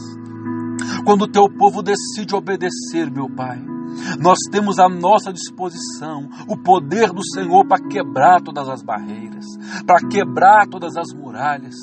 Quando 1.05 1.24
o 1.24 1.27
teu 1.27 1.50
povo 1.50 1.81
decide 1.81 2.36
obedecer, 2.36 3.10
meu 3.12 3.29
Pai, 3.29 3.62
nós 4.20 4.38
temos 4.51 4.79
à 4.79 4.88
nossa 4.88 5.34
disposição 5.34 6.29
o 6.48 6.58
poder 6.58 7.12
do 7.12 7.25
Senhor 7.34 7.65
para 7.67 7.84
quebrar 7.88 8.41
todas 8.41 8.70
as 8.70 8.81
barreiras, 8.81 9.46
para 9.86 10.08
quebrar 10.08 10.67
todas 10.67 10.96
as 10.96 11.13
muralhas 11.13 11.75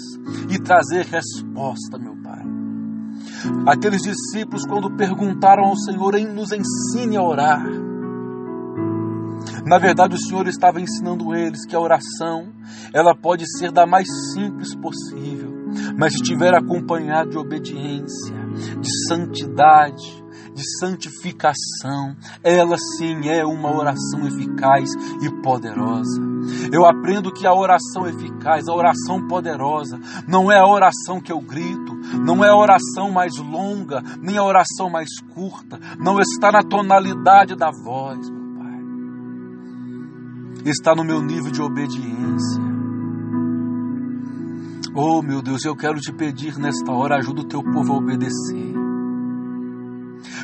e 0.49 0.59
trazer 0.59 1.05
resposta, 1.05 1.99
meu 1.99 2.17
Pai. 2.23 2.58
Aqueles 3.66 4.02
discípulos, 4.02 4.66
quando 4.66 4.97
perguntaram 4.97 5.64
ao 5.64 5.76
Senhor, 5.76 6.14
nos 6.21 6.50
ensine 6.52 7.16
a 7.16 7.23
orar, 7.23 7.64
na 9.64 9.78
verdade, 9.78 10.14
o 10.14 10.18
Senhor 10.18 10.49
estava 10.49 10.80
ensinando 10.80 11.35
eles 11.35 11.66
que 11.66 11.76
a 11.76 11.80
oração, 11.80 12.52
ela 12.92 13.14
pode 13.14 13.45
ser 13.59 13.71
da 13.71 13.87
mais 13.87 14.09
simples 14.33 14.75
possível, 14.75 15.52
mas 15.97 16.14
se 16.14 16.23
estiver 16.23 16.54
acompanhada 16.54 17.30
de 17.30 17.38
obediência, 17.38 18.35
de 18.80 19.07
santidade, 19.07 20.25
de 20.59 20.79
santificação. 20.79 22.17
Ela 22.43 22.77
sim 22.77 23.29
é 23.29 23.45
uma 23.45 23.73
oração 23.73 24.27
eficaz 24.27 24.91
e 25.23 25.31
poderosa. 25.41 26.21
Eu 26.73 26.85
aprendo 26.85 27.33
que 27.33 27.47
a 27.47 27.55
oração 27.55 28.07
eficaz, 28.07 28.69
a 28.69 28.75
oração 28.75 29.27
poderosa, 29.29 30.00
não 30.27 30.50
é 30.50 30.59
a 30.59 30.67
oração 30.67 31.21
que 31.21 31.31
eu 31.31 31.41
grito, 31.41 31.95
não 32.25 32.45
é 32.45 32.49
a 32.49 32.57
oração 32.57 33.12
mais 33.12 33.37
longa, 33.37 34.03
nem 34.21 34.37
a 34.37 34.43
oração 34.43 34.91
mais 34.91 35.09
curta, 35.35 35.79
não 35.99 36.19
está 36.19 36.50
na 36.50 36.62
tonalidade 36.62 37.55
da 37.55 37.71
voz, 37.71 38.29
meu 38.29 38.55
Pai. 38.57 38.81
Está 40.65 40.95
no 40.95 41.05
meu 41.05 41.23
nível 41.23 41.53
de 41.53 41.62
obediência. 41.62 42.69
Oh, 44.95 45.23
meu 45.23 45.41
Deus, 45.41 45.65
eu 45.65 45.77
quero 45.77 46.00
te 46.00 46.12
pedir 46.12 46.59
nesta 46.59 46.91
hora, 46.91 47.17
ajuda 47.17 47.43
o 47.43 47.49
teu 47.49 47.62
povo 47.62 47.93
a 47.93 47.97
obedecer. 47.99 48.88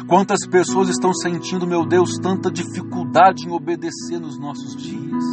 Quantas 0.07 0.47
pessoas 0.47 0.91
estão 0.91 1.15
sentindo, 1.15 1.67
meu 1.67 1.87
Deus, 1.87 2.19
tanta 2.21 2.51
dificuldade 2.51 3.47
em 3.47 3.53
obedecer 3.53 4.21
nos 4.21 4.39
nossos 4.39 4.77
dias? 4.77 5.25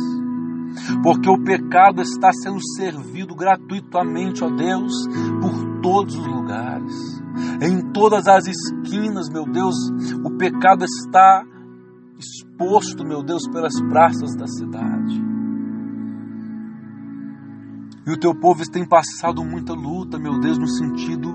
Porque 1.03 1.29
o 1.29 1.43
pecado 1.43 2.01
está 2.01 2.31
sendo 2.31 2.59
servido 2.75 3.35
gratuitamente, 3.35 4.43
ó 4.43 4.49
Deus, 4.49 4.93
por 5.41 5.81
todos 5.81 6.15
os 6.15 6.25
lugares. 6.25 7.21
Em 7.61 7.91
todas 7.91 8.27
as 8.27 8.45
esquinas, 8.47 9.29
meu 9.29 9.45
Deus, 9.45 9.75
o 10.23 10.37
pecado 10.37 10.85
está 10.85 11.43
exposto, 12.17 13.03
meu 13.03 13.21
Deus, 13.21 13.43
pelas 13.51 13.79
praças 13.89 14.35
da 14.37 14.47
cidade. 14.47 15.21
E 18.07 18.11
o 18.11 18.19
teu 18.19 18.33
povo 18.33 18.63
tem 18.71 18.87
passado 18.87 19.43
muita 19.43 19.73
luta, 19.73 20.17
meu 20.17 20.39
Deus, 20.39 20.57
no 20.57 20.67
sentido 20.67 21.33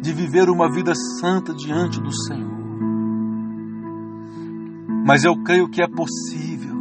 de 0.00 0.12
viver 0.12 0.50
uma 0.50 0.70
vida 0.70 0.94
santa 1.20 1.54
diante 1.54 2.00
do 2.00 2.12
Senhor. 2.12 2.61
Mas 5.04 5.24
eu 5.24 5.36
creio 5.42 5.68
que 5.68 5.82
é 5.82 5.88
possível. 5.88 6.76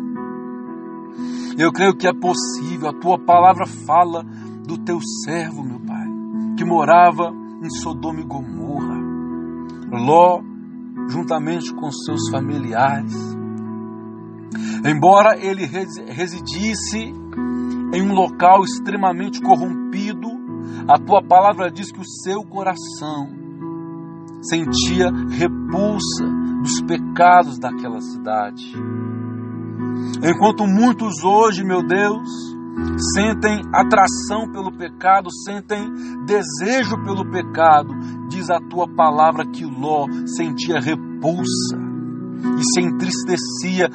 Eu 1.58 1.72
creio 1.72 1.96
que 1.96 2.08
é 2.08 2.14
possível. 2.14 2.90
A 2.90 2.94
tua 2.94 3.20
palavra 3.20 3.66
fala 3.66 4.24
do 4.66 4.78
teu 4.78 5.00
servo, 5.24 5.64
meu 5.64 5.80
Pai, 5.80 6.08
que 6.58 6.64
morava 6.64 7.34
em 7.64 7.70
Sodoma 7.70 8.20
e 8.20 8.24
Gomorra. 8.24 8.98
Ló, 9.92 10.42
juntamente 11.10 11.74
com 11.74 11.92
seus 11.92 12.30
familiares. 12.30 13.14
Embora 14.86 15.38
ele 15.38 15.66
residisse 15.66 17.14
em 17.94 18.02
um 18.02 18.14
local 18.14 18.64
extremamente 18.64 19.42
corrompido, 19.42 20.30
a 20.88 20.98
tua 20.98 21.22
palavra 21.22 21.70
diz 21.70 21.92
que 21.92 22.00
o 22.00 22.08
seu 22.24 22.44
coração 22.44 23.30
sentia 24.42 25.12
repulsa 25.30 26.26
dos 26.62 26.82
pecados 26.82 27.60
daquela 27.60 28.00
cidade. 28.02 28.74
Enquanto 30.24 30.66
muitos 30.68 31.24
hoje, 31.24 31.64
meu 31.64 31.84
Deus, 31.84 32.30
sentem 33.14 33.62
atração 33.74 34.52
pelo 34.52 34.72
pecado, 34.72 35.30
sentem 35.46 35.92
desejo 36.26 37.04
pelo 37.04 37.30
pecado, 37.30 37.94
diz 38.30 38.50
a 38.50 38.60
tua 38.60 38.88
palavra 38.88 39.46
que 39.46 39.66
Ló 39.66 40.08
sentia 40.26 40.80
repulsa 40.80 41.78
e 42.58 42.64
se 42.64 42.82
entristecia 42.82 43.90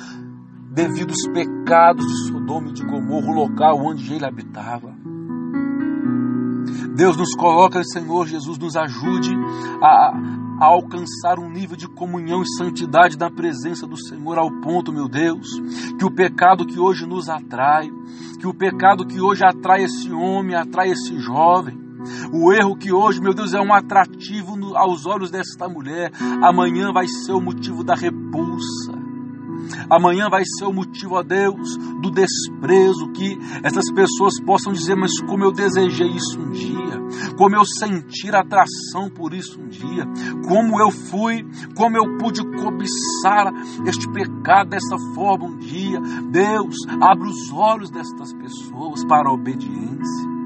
devido 0.71 1.11
aos 1.11 1.27
pecados 1.33 2.07
de 2.07 2.29
Sodoma 2.29 2.69
e 2.69 2.73
de 2.73 2.85
Gomorra, 2.85 3.31
o 3.31 3.35
local 3.35 3.79
onde 3.79 4.13
ele 4.13 4.27
habitava. 4.27 4.95
Deus 6.95 7.17
nos 7.17 7.35
coloca, 7.35 7.83
Senhor 7.85 8.27
Jesus, 8.27 8.59
nos 8.59 8.77
ajude 8.77 9.35
a, 9.83 10.13
a 10.61 10.67
alcançar 10.67 11.39
um 11.39 11.51
nível 11.51 11.77
de 11.77 11.89
comunhão 11.89 12.43
e 12.43 12.57
santidade 12.57 13.19
na 13.19 13.31
presença 13.31 13.87
do 13.87 13.97
Senhor, 13.97 14.39
ao 14.39 14.51
ponto, 14.61 14.93
meu 14.93 15.09
Deus, 15.09 15.49
que 15.99 16.05
o 16.05 16.11
pecado 16.11 16.67
que 16.67 16.79
hoje 16.79 17.07
nos 17.07 17.29
atrai, 17.29 17.89
que 18.39 18.47
o 18.47 18.55
pecado 18.55 19.07
que 19.07 19.21
hoje 19.21 19.45
atrai 19.45 19.85
esse 19.85 20.11
homem, 20.11 20.55
atrai 20.55 20.91
esse 20.91 21.19
jovem, 21.19 21.79
o 22.33 22.53
erro 22.53 22.77
que 22.77 22.93
hoje, 22.93 23.21
meu 23.21 23.35
Deus, 23.35 23.53
é 23.53 23.61
um 23.61 23.73
atrativo 23.73 24.57
aos 24.77 25.07
olhos 25.07 25.31
desta 25.31 25.69
mulher, 25.69 26.13
amanhã 26.43 26.93
vai 26.93 27.07
ser 27.07 27.33
o 27.33 27.41
motivo 27.41 27.83
da 27.83 27.95
repulsa 27.95 28.96
Amanhã 29.91 30.29
vai 30.29 30.43
ser 30.45 30.65
o 30.65 30.73
motivo, 30.73 31.15
ó 31.15 31.23
Deus, 31.23 31.77
do 32.01 32.11
desprezo, 32.11 33.11
que 33.13 33.39
essas 33.63 33.91
pessoas 33.93 34.41
possam 34.41 34.73
dizer, 34.73 34.97
mas 34.97 35.21
como 35.21 35.45
eu 35.45 35.53
desejei 35.53 36.09
isso 36.09 36.41
um 36.41 36.51
dia, 36.51 36.77
como 37.37 37.57
eu 37.57 37.65
sentir 37.65 38.35
atração 38.35 39.09
por 39.09 39.33
isso 39.33 39.61
um 39.61 39.69
dia, 39.69 40.05
como 40.49 40.81
eu 40.81 40.91
fui, 40.91 41.47
como 41.75 41.97
eu 41.97 42.19
pude 42.19 42.43
cobiçar 42.57 43.53
este 43.87 44.11
pecado 44.11 44.71
dessa 44.71 44.97
forma 45.15 45.47
um 45.47 45.57
dia. 45.57 46.01
Deus, 46.31 46.77
abre 47.01 47.29
os 47.29 47.53
olhos 47.53 47.91
destas 47.91 48.33
pessoas 48.33 49.05
para 49.05 49.29
a 49.29 49.33
obediência. 49.33 50.37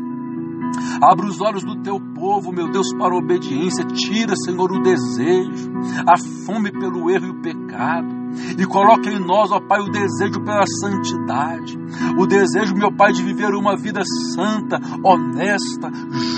Abra 1.02 1.26
os 1.26 1.40
olhos 1.40 1.64
do 1.64 1.82
teu 1.82 1.98
povo, 2.14 2.52
meu 2.52 2.70
Deus, 2.70 2.92
para 2.94 3.14
a 3.14 3.18
obediência. 3.18 3.84
Tira, 3.86 4.34
Senhor, 4.36 4.70
o 4.70 4.82
desejo, 4.82 5.72
a 6.06 6.16
fome 6.46 6.70
pelo 6.70 7.10
erro 7.10 7.26
e 7.26 7.30
o 7.30 7.40
pecado 7.40 8.19
e 8.58 8.66
coloque 8.66 9.08
em 9.08 9.18
nós, 9.18 9.50
ó 9.50 9.60
Pai, 9.60 9.80
o 9.80 9.90
desejo 9.90 10.40
pela 10.42 10.66
santidade, 10.80 11.78
o 12.18 12.26
desejo, 12.26 12.74
meu 12.74 12.92
Pai, 12.92 13.12
de 13.12 13.22
viver 13.22 13.54
uma 13.54 13.76
vida 13.76 14.02
santa, 14.34 14.78
honesta, 15.02 15.90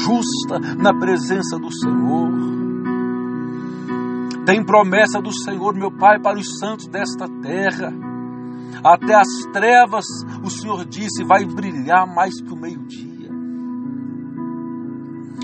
justa 0.05 0.59
na 0.59 0.93
presença 0.99 1.59
do 1.59 1.73
Senhor. 1.73 2.31
Tem 4.45 4.65
promessa 4.65 5.21
do 5.21 5.33
Senhor, 5.33 5.75
meu 5.75 5.91
Pai, 5.91 6.21
para 6.21 6.39
os 6.39 6.59
santos 6.59 6.89
desta 6.89 7.29
terra. 7.43 7.93
Até 8.83 9.15
as 9.15 9.29
trevas, 9.53 10.05
o 10.43 10.51
Senhor 10.51 10.85
disse, 10.85 11.23
vai 11.25 11.45
brilhar 11.45 12.07
mais 12.07 12.41
que 12.41 12.53
o 12.53 12.57
meio-dia. 12.57 13.13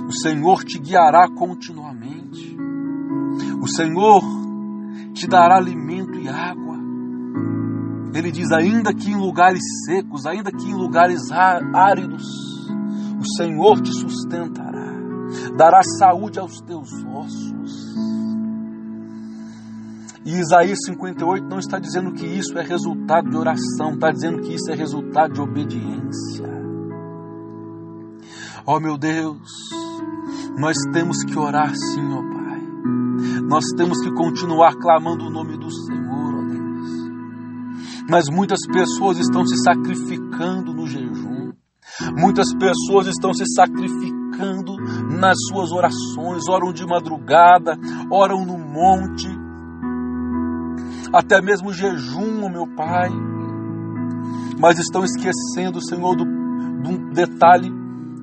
O 0.06 0.12
Senhor 0.12 0.64
te 0.64 0.78
guiará 0.78 1.28
continuamente. 1.28 2.56
O 3.60 3.68
Senhor 3.68 4.22
te 5.12 5.26
dará 5.26 5.56
alimento 5.56 6.07
água. 6.28 6.78
Ele 8.14 8.30
diz: 8.30 8.50
ainda 8.52 8.92
que 8.92 9.10
em 9.10 9.16
lugares 9.16 9.62
secos, 9.84 10.26
ainda 10.26 10.50
que 10.50 10.68
em 10.68 10.74
lugares 10.74 11.30
áridos, 11.30 12.24
o 13.18 13.36
Senhor 13.36 13.80
te 13.80 13.92
sustentará, 13.92 14.92
dará 15.56 15.80
saúde 15.82 16.38
aos 16.38 16.60
teus 16.60 16.90
ossos. 17.04 17.88
E 20.24 20.32
Isaías 20.32 20.78
58 20.84 21.46
não 21.46 21.58
está 21.58 21.78
dizendo 21.78 22.12
que 22.12 22.26
isso 22.26 22.58
é 22.58 22.62
resultado 22.62 23.30
de 23.30 23.36
oração, 23.36 23.94
está 23.94 24.10
dizendo 24.10 24.42
que 24.42 24.54
isso 24.54 24.70
é 24.70 24.74
resultado 24.74 25.34
de 25.34 25.40
obediência. 25.40 26.46
Oh 28.66 28.78
meu 28.78 28.98
Deus, 28.98 29.48
nós 30.58 30.76
temos 30.92 31.24
que 31.24 31.38
orar 31.38 31.74
sim, 31.74 32.12
ó 32.12 32.20
Pai 32.20 32.37
nós 33.48 33.64
temos 33.76 33.98
que 34.00 34.12
continuar 34.12 34.76
clamando 34.76 35.24
o 35.24 35.30
nome 35.30 35.56
do 35.56 35.70
Senhor, 35.70 36.34
ó 36.34 36.42
Deus. 36.42 37.08
Mas 38.10 38.28
muitas 38.30 38.60
pessoas 38.66 39.18
estão 39.18 39.44
se 39.46 39.56
sacrificando 39.62 40.74
no 40.74 40.86
jejum. 40.86 41.52
Muitas 42.16 42.54
pessoas 42.54 43.06
estão 43.06 43.32
se 43.32 43.44
sacrificando 43.54 44.76
nas 45.18 45.36
suas 45.48 45.72
orações, 45.72 46.46
oram 46.46 46.72
de 46.72 46.86
madrugada, 46.86 47.76
oram 48.10 48.44
no 48.44 48.58
monte, 48.58 49.28
até 51.12 51.40
mesmo 51.40 51.72
jejum, 51.72 52.50
meu 52.50 52.66
Pai. 52.76 53.10
Mas 54.60 54.78
estão 54.78 55.04
esquecendo, 55.04 55.82
Senhor, 55.82 56.16
de 56.16 56.24
um 56.24 57.10
detalhe, 57.12 57.72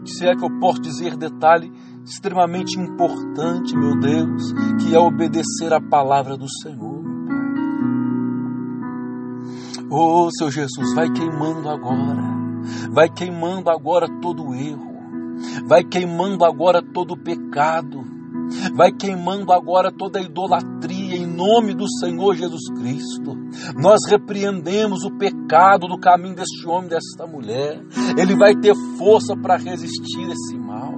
se 0.05 0.27
é 0.27 0.35
que 0.35 0.45
eu 0.45 0.59
posso 0.59 0.79
dizer 0.81 1.17
detalhe, 1.17 1.71
extremamente 2.05 2.79
importante, 2.79 3.75
meu 3.75 3.99
Deus, 3.99 4.53
que 4.79 4.93
é 4.95 4.99
obedecer 4.99 5.73
a 5.73 5.81
palavra 5.81 6.37
do 6.37 6.47
Senhor. 6.61 7.03
Oh, 9.89 10.29
seu 10.31 10.51
Jesus, 10.51 10.93
vai 10.93 11.11
queimando 11.11 11.67
agora, 11.67 12.23
vai 12.91 13.09
queimando 13.09 13.69
agora 13.69 14.07
todo 14.21 14.53
erro, 14.53 14.93
vai 15.67 15.83
queimando 15.83 16.45
agora 16.45 16.81
todo 16.81 17.17
pecado, 17.17 18.04
vai 18.75 18.91
queimando 18.91 19.51
agora 19.51 19.91
toda 19.91 20.19
a 20.19 20.21
idolatria 20.21 21.17
em 21.17 21.25
nome 21.25 21.73
do 21.73 21.87
Senhor 21.99 22.35
Jesus 22.35 22.69
Cristo. 22.77 23.35
Nós 23.75 23.99
repreendemos 24.07 25.03
o 25.03 25.17
pecado 25.17 25.87
do 25.87 25.97
caminho 25.97 26.35
deste 26.35 26.67
homem, 26.67 26.89
desta 26.89 27.25
mulher. 27.25 27.81
Ele 28.17 28.35
vai 28.35 28.55
ter 28.55 28.75
força 28.97 29.35
para 29.35 29.57
resistir 29.57 30.29
esse 30.29 30.57
mal. 30.57 30.93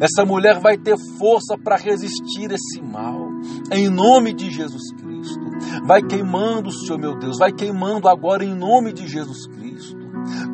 Essa 0.00 0.24
mulher 0.24 0.60
vai 0.60 0.76
ter 0.76 0.96
força 1.18 1.56
para 1.56 1.76
resistir 1.76 2.50
esse 2.50 2.80
mal. 2.82 3.28
Em 3.70 3.88
nome 3.88 4.32
de 4.34 4.50
Jesus 4.50 4.92
Cristo. 4.92 5.40
Vai 5.86 6.02
queimando, 6.02 6.70
Senhor 6.70 6.98
meu 6.98 7.18
Deus, 7.18 7.38
vai 7.38 7.52
queimando 7.52 8.08
agora 8.08 8.44
em 8.44 8.54
nome 8.54 8.92
de 8.92 9.06
Jesus 9.06 9.46
Cristo. 9.46 10.02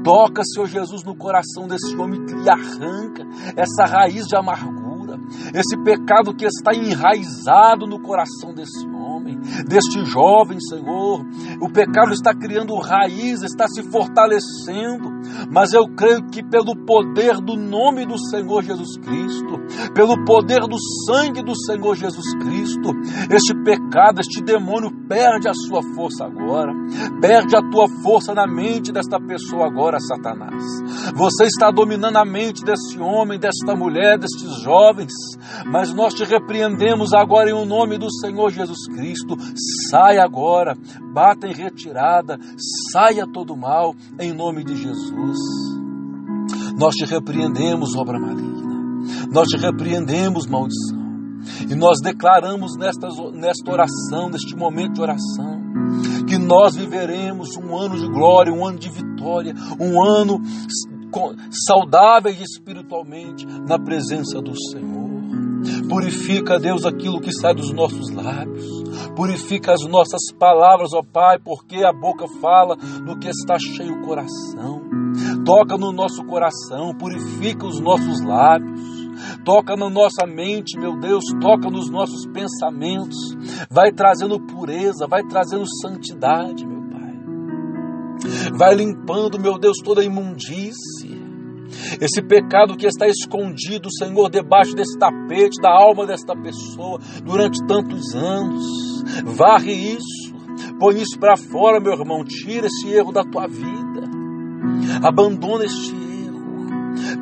Toca, 0.02 0.42
Senhor 0.44 0.66
Jesus, 0.66 1.02
no 1.02 1.16
coração 1.16 1.66
desse 1.66 1.94
homem 1.96 2.24
que 2.24 2.34
lhe 2.34 2.48
arranca 2.48 3.26
essa 3.56 3.84
raiz 3.84 4.26
de 4.26 4.36
amargura 4.36 4.87
esse 5.54 5.76
pecado 5.82 6.34
que 6.34 6.44
está 6.44 6.74
enraizado 6.74 7.86
no 7.86 8.00
coração 8.00 8.52
desse 8.54 8.86
homem, 8.86 8.97
deste 9.66 10.04
jovem, 10.04 10.58
Senhor. 10.60 11.24
O 11.60 11.72
pecado 11.72 12.12
está 12.12 12.34
criando 12.34 12.78
raiz, 12.78 13.42
está 13.42 13.66
se 13.68 13.82
fortalecendo, 13.82 15.10
mas 15.50 15.72
eu 15.72 15.86
creio 15.94 16.26
que 16.26 16.42
pelo 16.42 16.74
poder 16.84 17.40
do 17.40 17.56
nome 17.56 18.06
do 18.06 18.18
Senhor 18.18 18.62
Jesus 18.62 18.96
Cristo, 18.98 19.58
pelo 19.94 20.24
poder 20.24 20.60
do 20.60 20.76
sangue 21.06 21.42
do 21.42 21.54
Senhor 21.54 21.94
Jesus 21.94 22.34
Cristo, 22.34 22.90
este 23.30 23.54
pecado, 23.62 24.20
este 24.20 24.42
demônio 24.42 24.90
perde 25.08 25.48
a 25.48 25.54
sua 25.54 25.82
força 25.94 26.24
agora, 26.24 26.72
perde 27.20 27.56
a 27.56 27.62
tua 27.70 27.86
força 28.02 28.34
na 28.34 28.46
mente 28.46 28.92
desta 28.92 29.20
pessoa 29.20 29.66
agora, 29.66 29.98
Satanás. 30.00 30.62
Você 31.14 31.44
está 31.44 31.70
dominando 31.70 32.16
a 32.16 32.24
mente 32.24 32.64
desse 32.64 32.98
homem, 32.98 33.38
desta 33.38 33.74
mulher, 33.74 34.18
destes 34.18 34.62
jovens, 34.62 35.12
mas 35.66 35.92
nós 35.92 36.14
te 36.14 36.24
repreendemos 36.24 37.12
agora 37.12 37.50
em 37.50 37.54
o 37.54 37.64
nome 37.64 37.98
do 37.98 38.10
Senhor 38.10 38.50
Jesus 38.50 38.86
Cristo. 38.86 39.07
Sai 39.90 40.18
agora, 40.18 40.76
bata 41.12 41.46
em 41.46 41.52
retirada, 41.52 42.38
saia 42.92 43.26
todo 43.26 43.56
mal 43.56 43.94
em 44.18 44.32
nome 44.32 44.64
de 44.64 44.76
Jesus. 44.76 45.38
Nós 46.78 46.94
te 46.94 47.04
repreendemos, 47.04 47.96
obra 47.96 48.18
maligna. 48.18 48.68
Nós 49.32 49.48
te 49.48 49.56
repreendemos, 49.56 50.46
maldição. 50.46 50.98
E 51.68 51.74
nós 51.74 52.00
declaramos 52.00 52.76
nesta, 52.76 53.08
nesta 53.32 53.70
oração, 53.70 54.28
neste 54.28 54.54
momento 54.54 54.94
de 54.94 55.00
oração, 55.00 55.58
que 56.26 56.38
nós 56.38 56.76
viveremos 56.76 57.56
um 57.56 57.76
ano 57.76 57.96
de 57.96 58.06
glória, 58.08 58.52
um 58.52 58.66
ano 58.66 58.78
de 58.78 58.90
vitória, 58.90 59.54
um 59.80 60.02
ano 60.02 60.40
saudáveis 61.66 62.40
espiritualmente 62.40 63.46
na 63.46 63.78
presença 63.78 64.40
do 64.40 64.54
Senhor. 64.70 65.08
Purifica, 65.88 66.58
Deus, 66.60 66.84
aquilo 66.84 67.20
que 67.20 67.32
sai 67.32 67.54
dos 67.54 67.72
nossos 67.72 68.10
lábios. 68.10 68.66
Purifica 69.14 69.72
as 69.72 69.84
nossas 69.84 70.32
palavras, 70.38 70.92
ó 70.92 71.02
Pai, 71.02 71.38
porque 71.38 71.84
a 71.84 71.92
boca 71.92 72.26
fala 72.40 72.76
do 72.76 73.18
que 73.18 73.28
está 73.28 73.58
cheio 73.58 73.94
o 73.94 74.06
coração. 74.06 74.82
Toca 75.44 75.76
no 75.76 75.92
nosso 75.92 76.24
coração, 76.24 76.94
purifica 76.96 77.66
os 77.66 77.80
nossos 77.80 78.22
lábios. 78.24 78.98
Toca 79.44 79.76
na 79.76 79.90
nossa 79.90 80.26
mente, 80.26 80.78
meu 80.78 80.98
Deus, 80.98 81.24
toca 81.40 81.68
nos 81.70 81.90
nossos 81.90 82.26
pensamentos. 82.26 83.16
Vai 83.70 83.92
trazendo 83.92 84.40
pureza, 84.40 85.06
vai 85.08 85.22
trazendo 85.24 85.64
santidade, 85.82 86.66
meu 86.66 86.82
Pai. 86.82 87.14
Vai 88.56 88.74
limpando, 88.74 89.40
meu 89.40 89.58
Deus, 89.58 89.78
toda 89.82 90.02
a 90.02 90.04
imundície 90.04 90.97
esse 92.00 92.22
pecado 92.22 92.76
que 92.76 92.86
está 92.86 93.06
escondido, 93.06 93.88
Senhor, 93.92 94.30
debaixo 94.30 94.74
desse 94.74 94.98
tapete, 94.98 95.60
da 95.60 95.70
alma 95.70 96.06
desta 96.06 96.34
pessoa, 96.36 97.00
durante 97.24 97.64
tantos 97.66 98.14
anos. 98.14 98.64
Varre 99.24 99.72
isso, 99.72 100.34
põe 100.78 101.00
isso 101.00 101.18
para 101.18 101.36
fora, 101.36 101.80
meu 101.80 101.92
irmão, 101.92 102.24
tira 102.24 102.66
esse 102.66 102.88
erro 102.88 103.12
da 103.12 103.22
tua 103.22 103.46
vida. 103.46 104.08
Abandona 105.02 105.64
este 105.64 105.90
erro. 105.94 106.07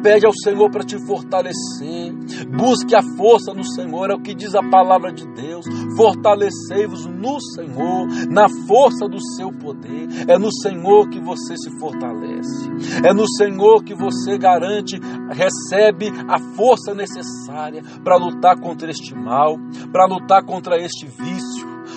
Pede 0.02 0.26
ao 0.26 0.32
Senhor 0.32 0.70
para 0.70 0.84
te 0.84 0.98
fortalecer. 1.06 2.12
Busque 2.56 2.94
a 2.94 3.02
força 3.16 3.52
no 3.52 3.64
Senhor, 3.64 4.10
é 4.10 4.14
o 4.14 4.20
que 4.20 4.34
diz 4.34 4.54
a 4.54 4.62
palavra 4.62 5.12
de 5.12 5.26
Deus. 5.34 5.64
Fortalecei-vos 5.96 7.06
no 7.06 7.40
Senhor, 7.40 8.06
na 8.30 8.48
força 8.66 9.06
do 9.08 9.18
seu 9.36 9.50
poder. 9.52 10.08
É 10.28 10.38
no 10.38 10.52
Senhor 10.52 11.08
que 11.08 11.20
você 11.20 11.56
se 11.56 11.70
fortalece. 11.78 12.70
É 13.04 13.12
no 13.12 13.26
Senhor 13.28 13.82
que 13.82 13.94
você 13.94 14.38
garante, 14.38 14.98
recebe 15.30 16.10
a 16.28 16.38
força 16.56 16.94
necessária 16.94 17.82
para 18.02 18.16
lutar 18.16 18.58
contra 18.60 18.90
este 18.90 19.14
mal, 19.14 19.56
para 19.92 20.06
lutar 20.06 20.44
contra 20.44 20.76
este 20.78 21.06
vício 21.06 21.55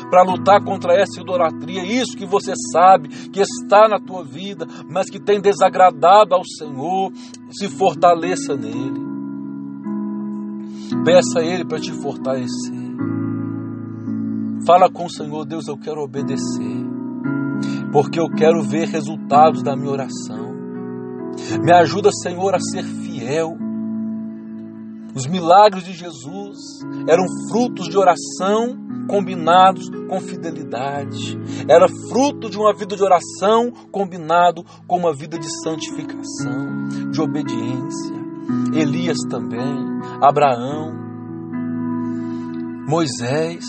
para 0.10 0.24
lutar 0.24 0.64
contra 0.64 0.94
essa 0.94 1.22
idolatria, 1.22 1.84
isso 1.84 2.18
que 2.18 2.26
você 2.26 2.54
sabe 2.72 3.10
que 3.30 3.40
está 3.40 3.88
na 3.88 4.00
tua 4.00 4.24
vida, 4.24 4.66
mas 4.90 5.10
que 5.10 5.20
tem 5.20 5.40
desagradado 5.40 6.34
ao 6.34 6.44
Senhor, 6.44 7.12
se 7.52 7.68
fortaleça 7.68 8.56
nele. 8.56 9.08
Peça 11.06 11.40
a 11.40 11.44
Ele 11.44 11.64
para 11.64 11.80
te 11.80 11.92
fortalecer. 11.92 12.90
Fala 14.66 14.90
com 14.90 15.06
o 15.06 15.10
Senhor, 15.10 15.46
Deus, 15.46 15.68
eu 15.68 15.78
quero 15.78 16.02
obedecer, 16.02 16.86
porque 17.92 18.20
eu 18.20 18.30
quero 18.30 18.62
ver 18.64 18.88
resultados 18.88 19.64
da 19.64 19.76
minha 19.76 19.92
oração. 19.92 20.50
Me 21.64 21.72
ajuda, 21.72 22.12
Senhor, 22.12 22.54
a 22.54 22.60
ser 22.60 22.84
fiel. 22.84 23.69
Os 25.20 25.28
milagres 25.28 25.84
de 25.84 25.92
Jesus 25.92 26.80
eram 27.06 27.26
frutos 27.50 27.90
de 27.90 27.98
oração 27.98 28.78
combinados 29.06 29.90
com 30.08 30.22
fidelidade. 30.22 31.38
Era 31.68 31.90
fruto 31.90 32.50
de 32.50 32.58
uma 32.58 32.74
vida 32.74 32.96
de 32.96 33.04
oração 33.04 33.70
combinado 33.92 34.64
com 34.88 34.98
uma 34.98 35.14
vida 35.14 35.38
de 35.38 35.50
santificação, 35.62 37.12
de 37.12 37.20
obediência. 37.20 38.16
Elias 38.74 39.18
também, 39.30 39.60
Abraão, 40.22 40.94
Moisés, 42.88 43.66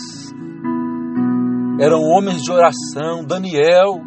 eram 1.80 2.00
homens 2.00 2.44
de 2.44 2.52
oração, 2.52 3.24
Daniel. 3.24 4.00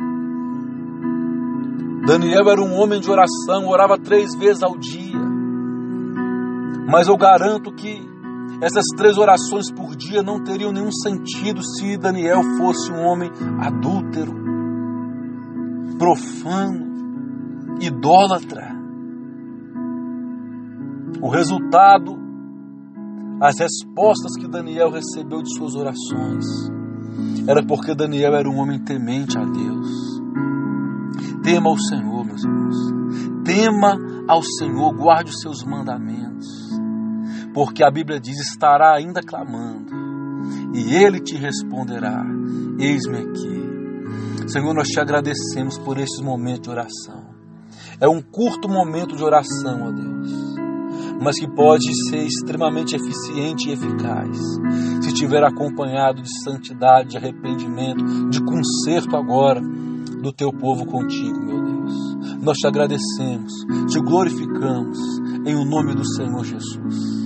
Daniel 2.07 2.49
era 2.49 2.61
um 2.61 2.73
homem 2.79 3.01
de 3.01 3.11
oração, 3.11 3.67
orava 3.67 3.97
três 3.97 4.33
vezes 4.33 4.63
ao 4.63 4.77
dia. 4.77 5.02
Mas 6.87 7.07
eu 7.07 7.17
garanto 7.17 7.73
que 7.73 8.13
essas 8.61 8.85
três 8.95 9.17
orações 9.17 9.71
por 9.71 9.95
dia 9.95 10.21
não 10.21 10.43
teriam 10.43 10.71
nenhum 10.71 10.91
sentido 10.91 11.61
se 11.61 11.97
Daniel 11.97 12.41
fosse 12.57 12.91
um 12.91 13.01
homem 13.01 13.29
adúltero, 13.59 14.33
profano, 15.97 17.77
idólatra. 17.81 18.73
O 21.21 21.29
resultado, 21.29 22.17
as 23.41 23.59
respostas 23.59 24.35
que 24.37 24.47
Daniel 24.47 24.91
recebeu 24.91 25.41
de 25.41 25.53
suas 25.57 25.75
orações, 25.75 26.45
era 27.47 27.65
porque 27.65 27.95
Daniel 27.95 28.33
era 28.33 28.49
um 28.49 28.57
homem 28.57 28.79
temente 28.79 29.37
a 29.37 29.43
Deus. 29.43 30.21
Tema 31.43 31.69
ao 31.69 31.77
Senhor, 31.77 32.25
meus 32.25 32.43
irmãos. 32.43 32.75
Tema 33.43 33.97
ao 34.27 34.41
Senhor, 34.41 34.93
guarde 34.95 35.31
os 35.31 35.41
seus 35.41 35.63
mandamentos 35.63 36.62
porque 37.53 37.83
a 37.83 37.91
Bíblia 37.91 38.19
diz: 38.19 38.39
estará 38.39 38.95
ainda 38.95 39.21
clamando, 39.21 39.91
e 40.73 40.95
ele 40.95 41.19
te 41.19 41.35
responderá: 41.35 42.25
Eis-me 42.79 43.17
aqui. 43.17 43.63
Senhor, 44.47 44.73
nós 44.73 44.87
te 44.87 44.99
agradecemos 44.99 45.77
por 45.79 45.97
esses 45.97 46.19
momentos 46.19 46.63
de 46.63 46.69
oração. 46.69 47.33
É 47.99 48.07
um 48.07 48.21
curto 48.21 48.67
momento 48.67 49.15
de 49.15 49.23
oração, 49.23 49.87
ó 49.87 49.91
Deus, 49.91 50.55
mas 51.21 51.39
que 51.39 51.47
pode 51.47 51.93
ser 52.09 52.25
extremamente 52.25 52.95
eficiente 52.95 53.69
e 53.69 53.73
eficaz 53.73 54.37
se 55.01 55.09
estiver 55.09 55.43
acompanhado 55.43 56.21
de 56.21 56.43
santidade, 56.43 57.11
de 57.11 57.17
arrependimento, 57.17 58.29
de 58.29 58.43
conserto 58.43 59.15
agora 59.15 59.61
do 59.61 60.31
teu 60.33 60.51
povo 60.51 60.85
contigo, 60.85 61.39
meu 61.39 61.61
Deus. 61.61 62.17
Nós 62.41 62.57
te 62.57 62.67
agradecemos, 62.67 63.53
te 63.89 63.99
glorificamos 63.99 64.97
em 65.45 65.55
o 65.55 65.65
nome 65.65 65.93
do 65.93 66.05
Senhor 66.05 66.43
Jesus. 66.43 67.22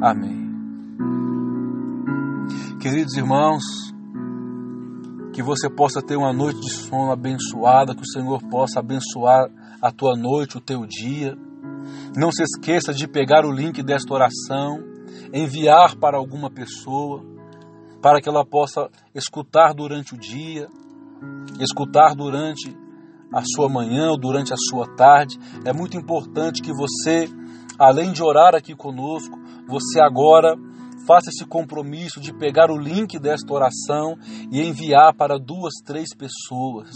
Amém. 0.00 0.48
Queridos 2.80 3.16
irmãos, 3.16 3.64
que 5.32 5.42
você 5.42 5.68
possa 5.68 6.00
ter 6.00 6.16
uma 6.16 6.32
noite 6.32 6.60
de 6.60 6.70
sono 6.70 7.10
abençoada, 7.10 7.96
que 7.96 8.02
o 8.02 8.06
Senhor 8.06 8.40
possa 8.48 8.78
abençoar 8.78 9.50
a 9.82 9.90
tua 9.90 10.16
noite, 10.16 10.56
o 10.56 10.60
teu 10.60 10.86
dia. 10.86 11.36
Não 12.16 12.30
se 12.30 12.44
esqueça 12.44 12.94
de 12.94 13.08
pegar 13.08 13.44
o 13.44 13.50
link 13.50 13.82
desta 13.82 14.14
oração, 14.14 14.78
enviar 15.32 15.96
para 15.96 16.16
alguma 16.16 16.48
pessoa, 16.48 17.24
para 18.00 18.20
que 18.20 18.28
ela 18.28 18.46
possa 18.46 18.88
escutar 19.12 19.74
durante 19.74 20.14
o 20.14 20.18
dia, 20.18 20.68
escutar 21.58 22.14
durante 22.14 22.72
a 23.32 23.42
sua 23.44 23.68
manhã 23.68 24.10
ou 24.10 24.18
durante 24.18 24.52
a 24.52 24.56
sua 24.56 24.86
tarde. 24.94 25.36
É 25.64 25.72
muito 25.72 25.96
importante 25.96 26.62
que 26.62 26.72
você, 26.72 27.28
além 27.76 28.12
de 28.12 28.22
orar 28.22 28.54
aqui 28.54 28.76
conosco, 28.76 29.47
você 29.68 30.00
agora 30.00 30.56
faça 31.06 31.30
esse 31.30 31.44
compromisso 31.44 32.20
de 32.20 32.32
pegar 32.32 32.70
o 32.70 32.78
link 32.78 33.18
desta 33.18 33.52
oração 33.52 34.16
e 34.50 34.60
enviar 34.60 35.14
para 35.14 35.38
duas, 35.38 35.74
três 35.84 36.14
pessoas. 36.14 36.90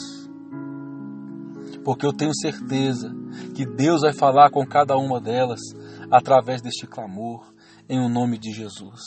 Porque 1.85 2.06
eu 2.06 2.12
tenho 2.12 2.35
certeza 2.35 3.11
que 3.54 3.64
Deus 3.64 4.02
vai 4.02 4.12
falar 4.12 4.50
com 4.50 4.64
cada 4.66 4.96
uma 4.96 5.20
delas 5.20 5.61
através 6.11 6.61
deste 6.61 6.87
clamor, 6.87 7.52
em 7.88 7.98
o 7.98 8.08
nome 8.08 8.38
de 8.38 8.52
Jesus. 8.52 9.00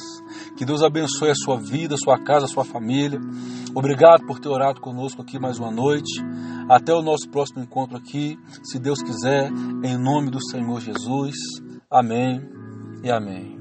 Que 0.58 0.66
Deus 0.66 0.84
abençoe 0.84 1.30
a 1.30 1.36
sua 1.36 1.58
vida, 1.58 1.96
a 1.96 1.98
sua 1.98 2.20
casa, 2.20 2.46
a 2.46 2.50
sua 2.50 2.66
família. 2.66 3.20
Obrigado 3.74 4.26
por 4.26 4.40
ter 4.40 4.50
orado 4.50 4.82
conosco 4.82 5.22
aqui 5.22 5.40
mais 5.40 5.60
uma 5.60 5.72
noite. 5.72 6.22
Até 6.70 6.94
o 6.94 7.02
nosso 7.02 7.30
próximo 7.30 7.64
encontro 7.64 7.98
aqui, 7.98 8.38
se 8.64 8.80
Deus 8.80 9.02
quiser, 9.02 9.52
em 9.84 9.98
nome 9.98 10.30
do 10.30 10.44
Senhor 10.44 10.82
Jesus. 10.82 11.36
Amém 11.90 12.42
e 13.04 13.10
amém. 13.10 13.55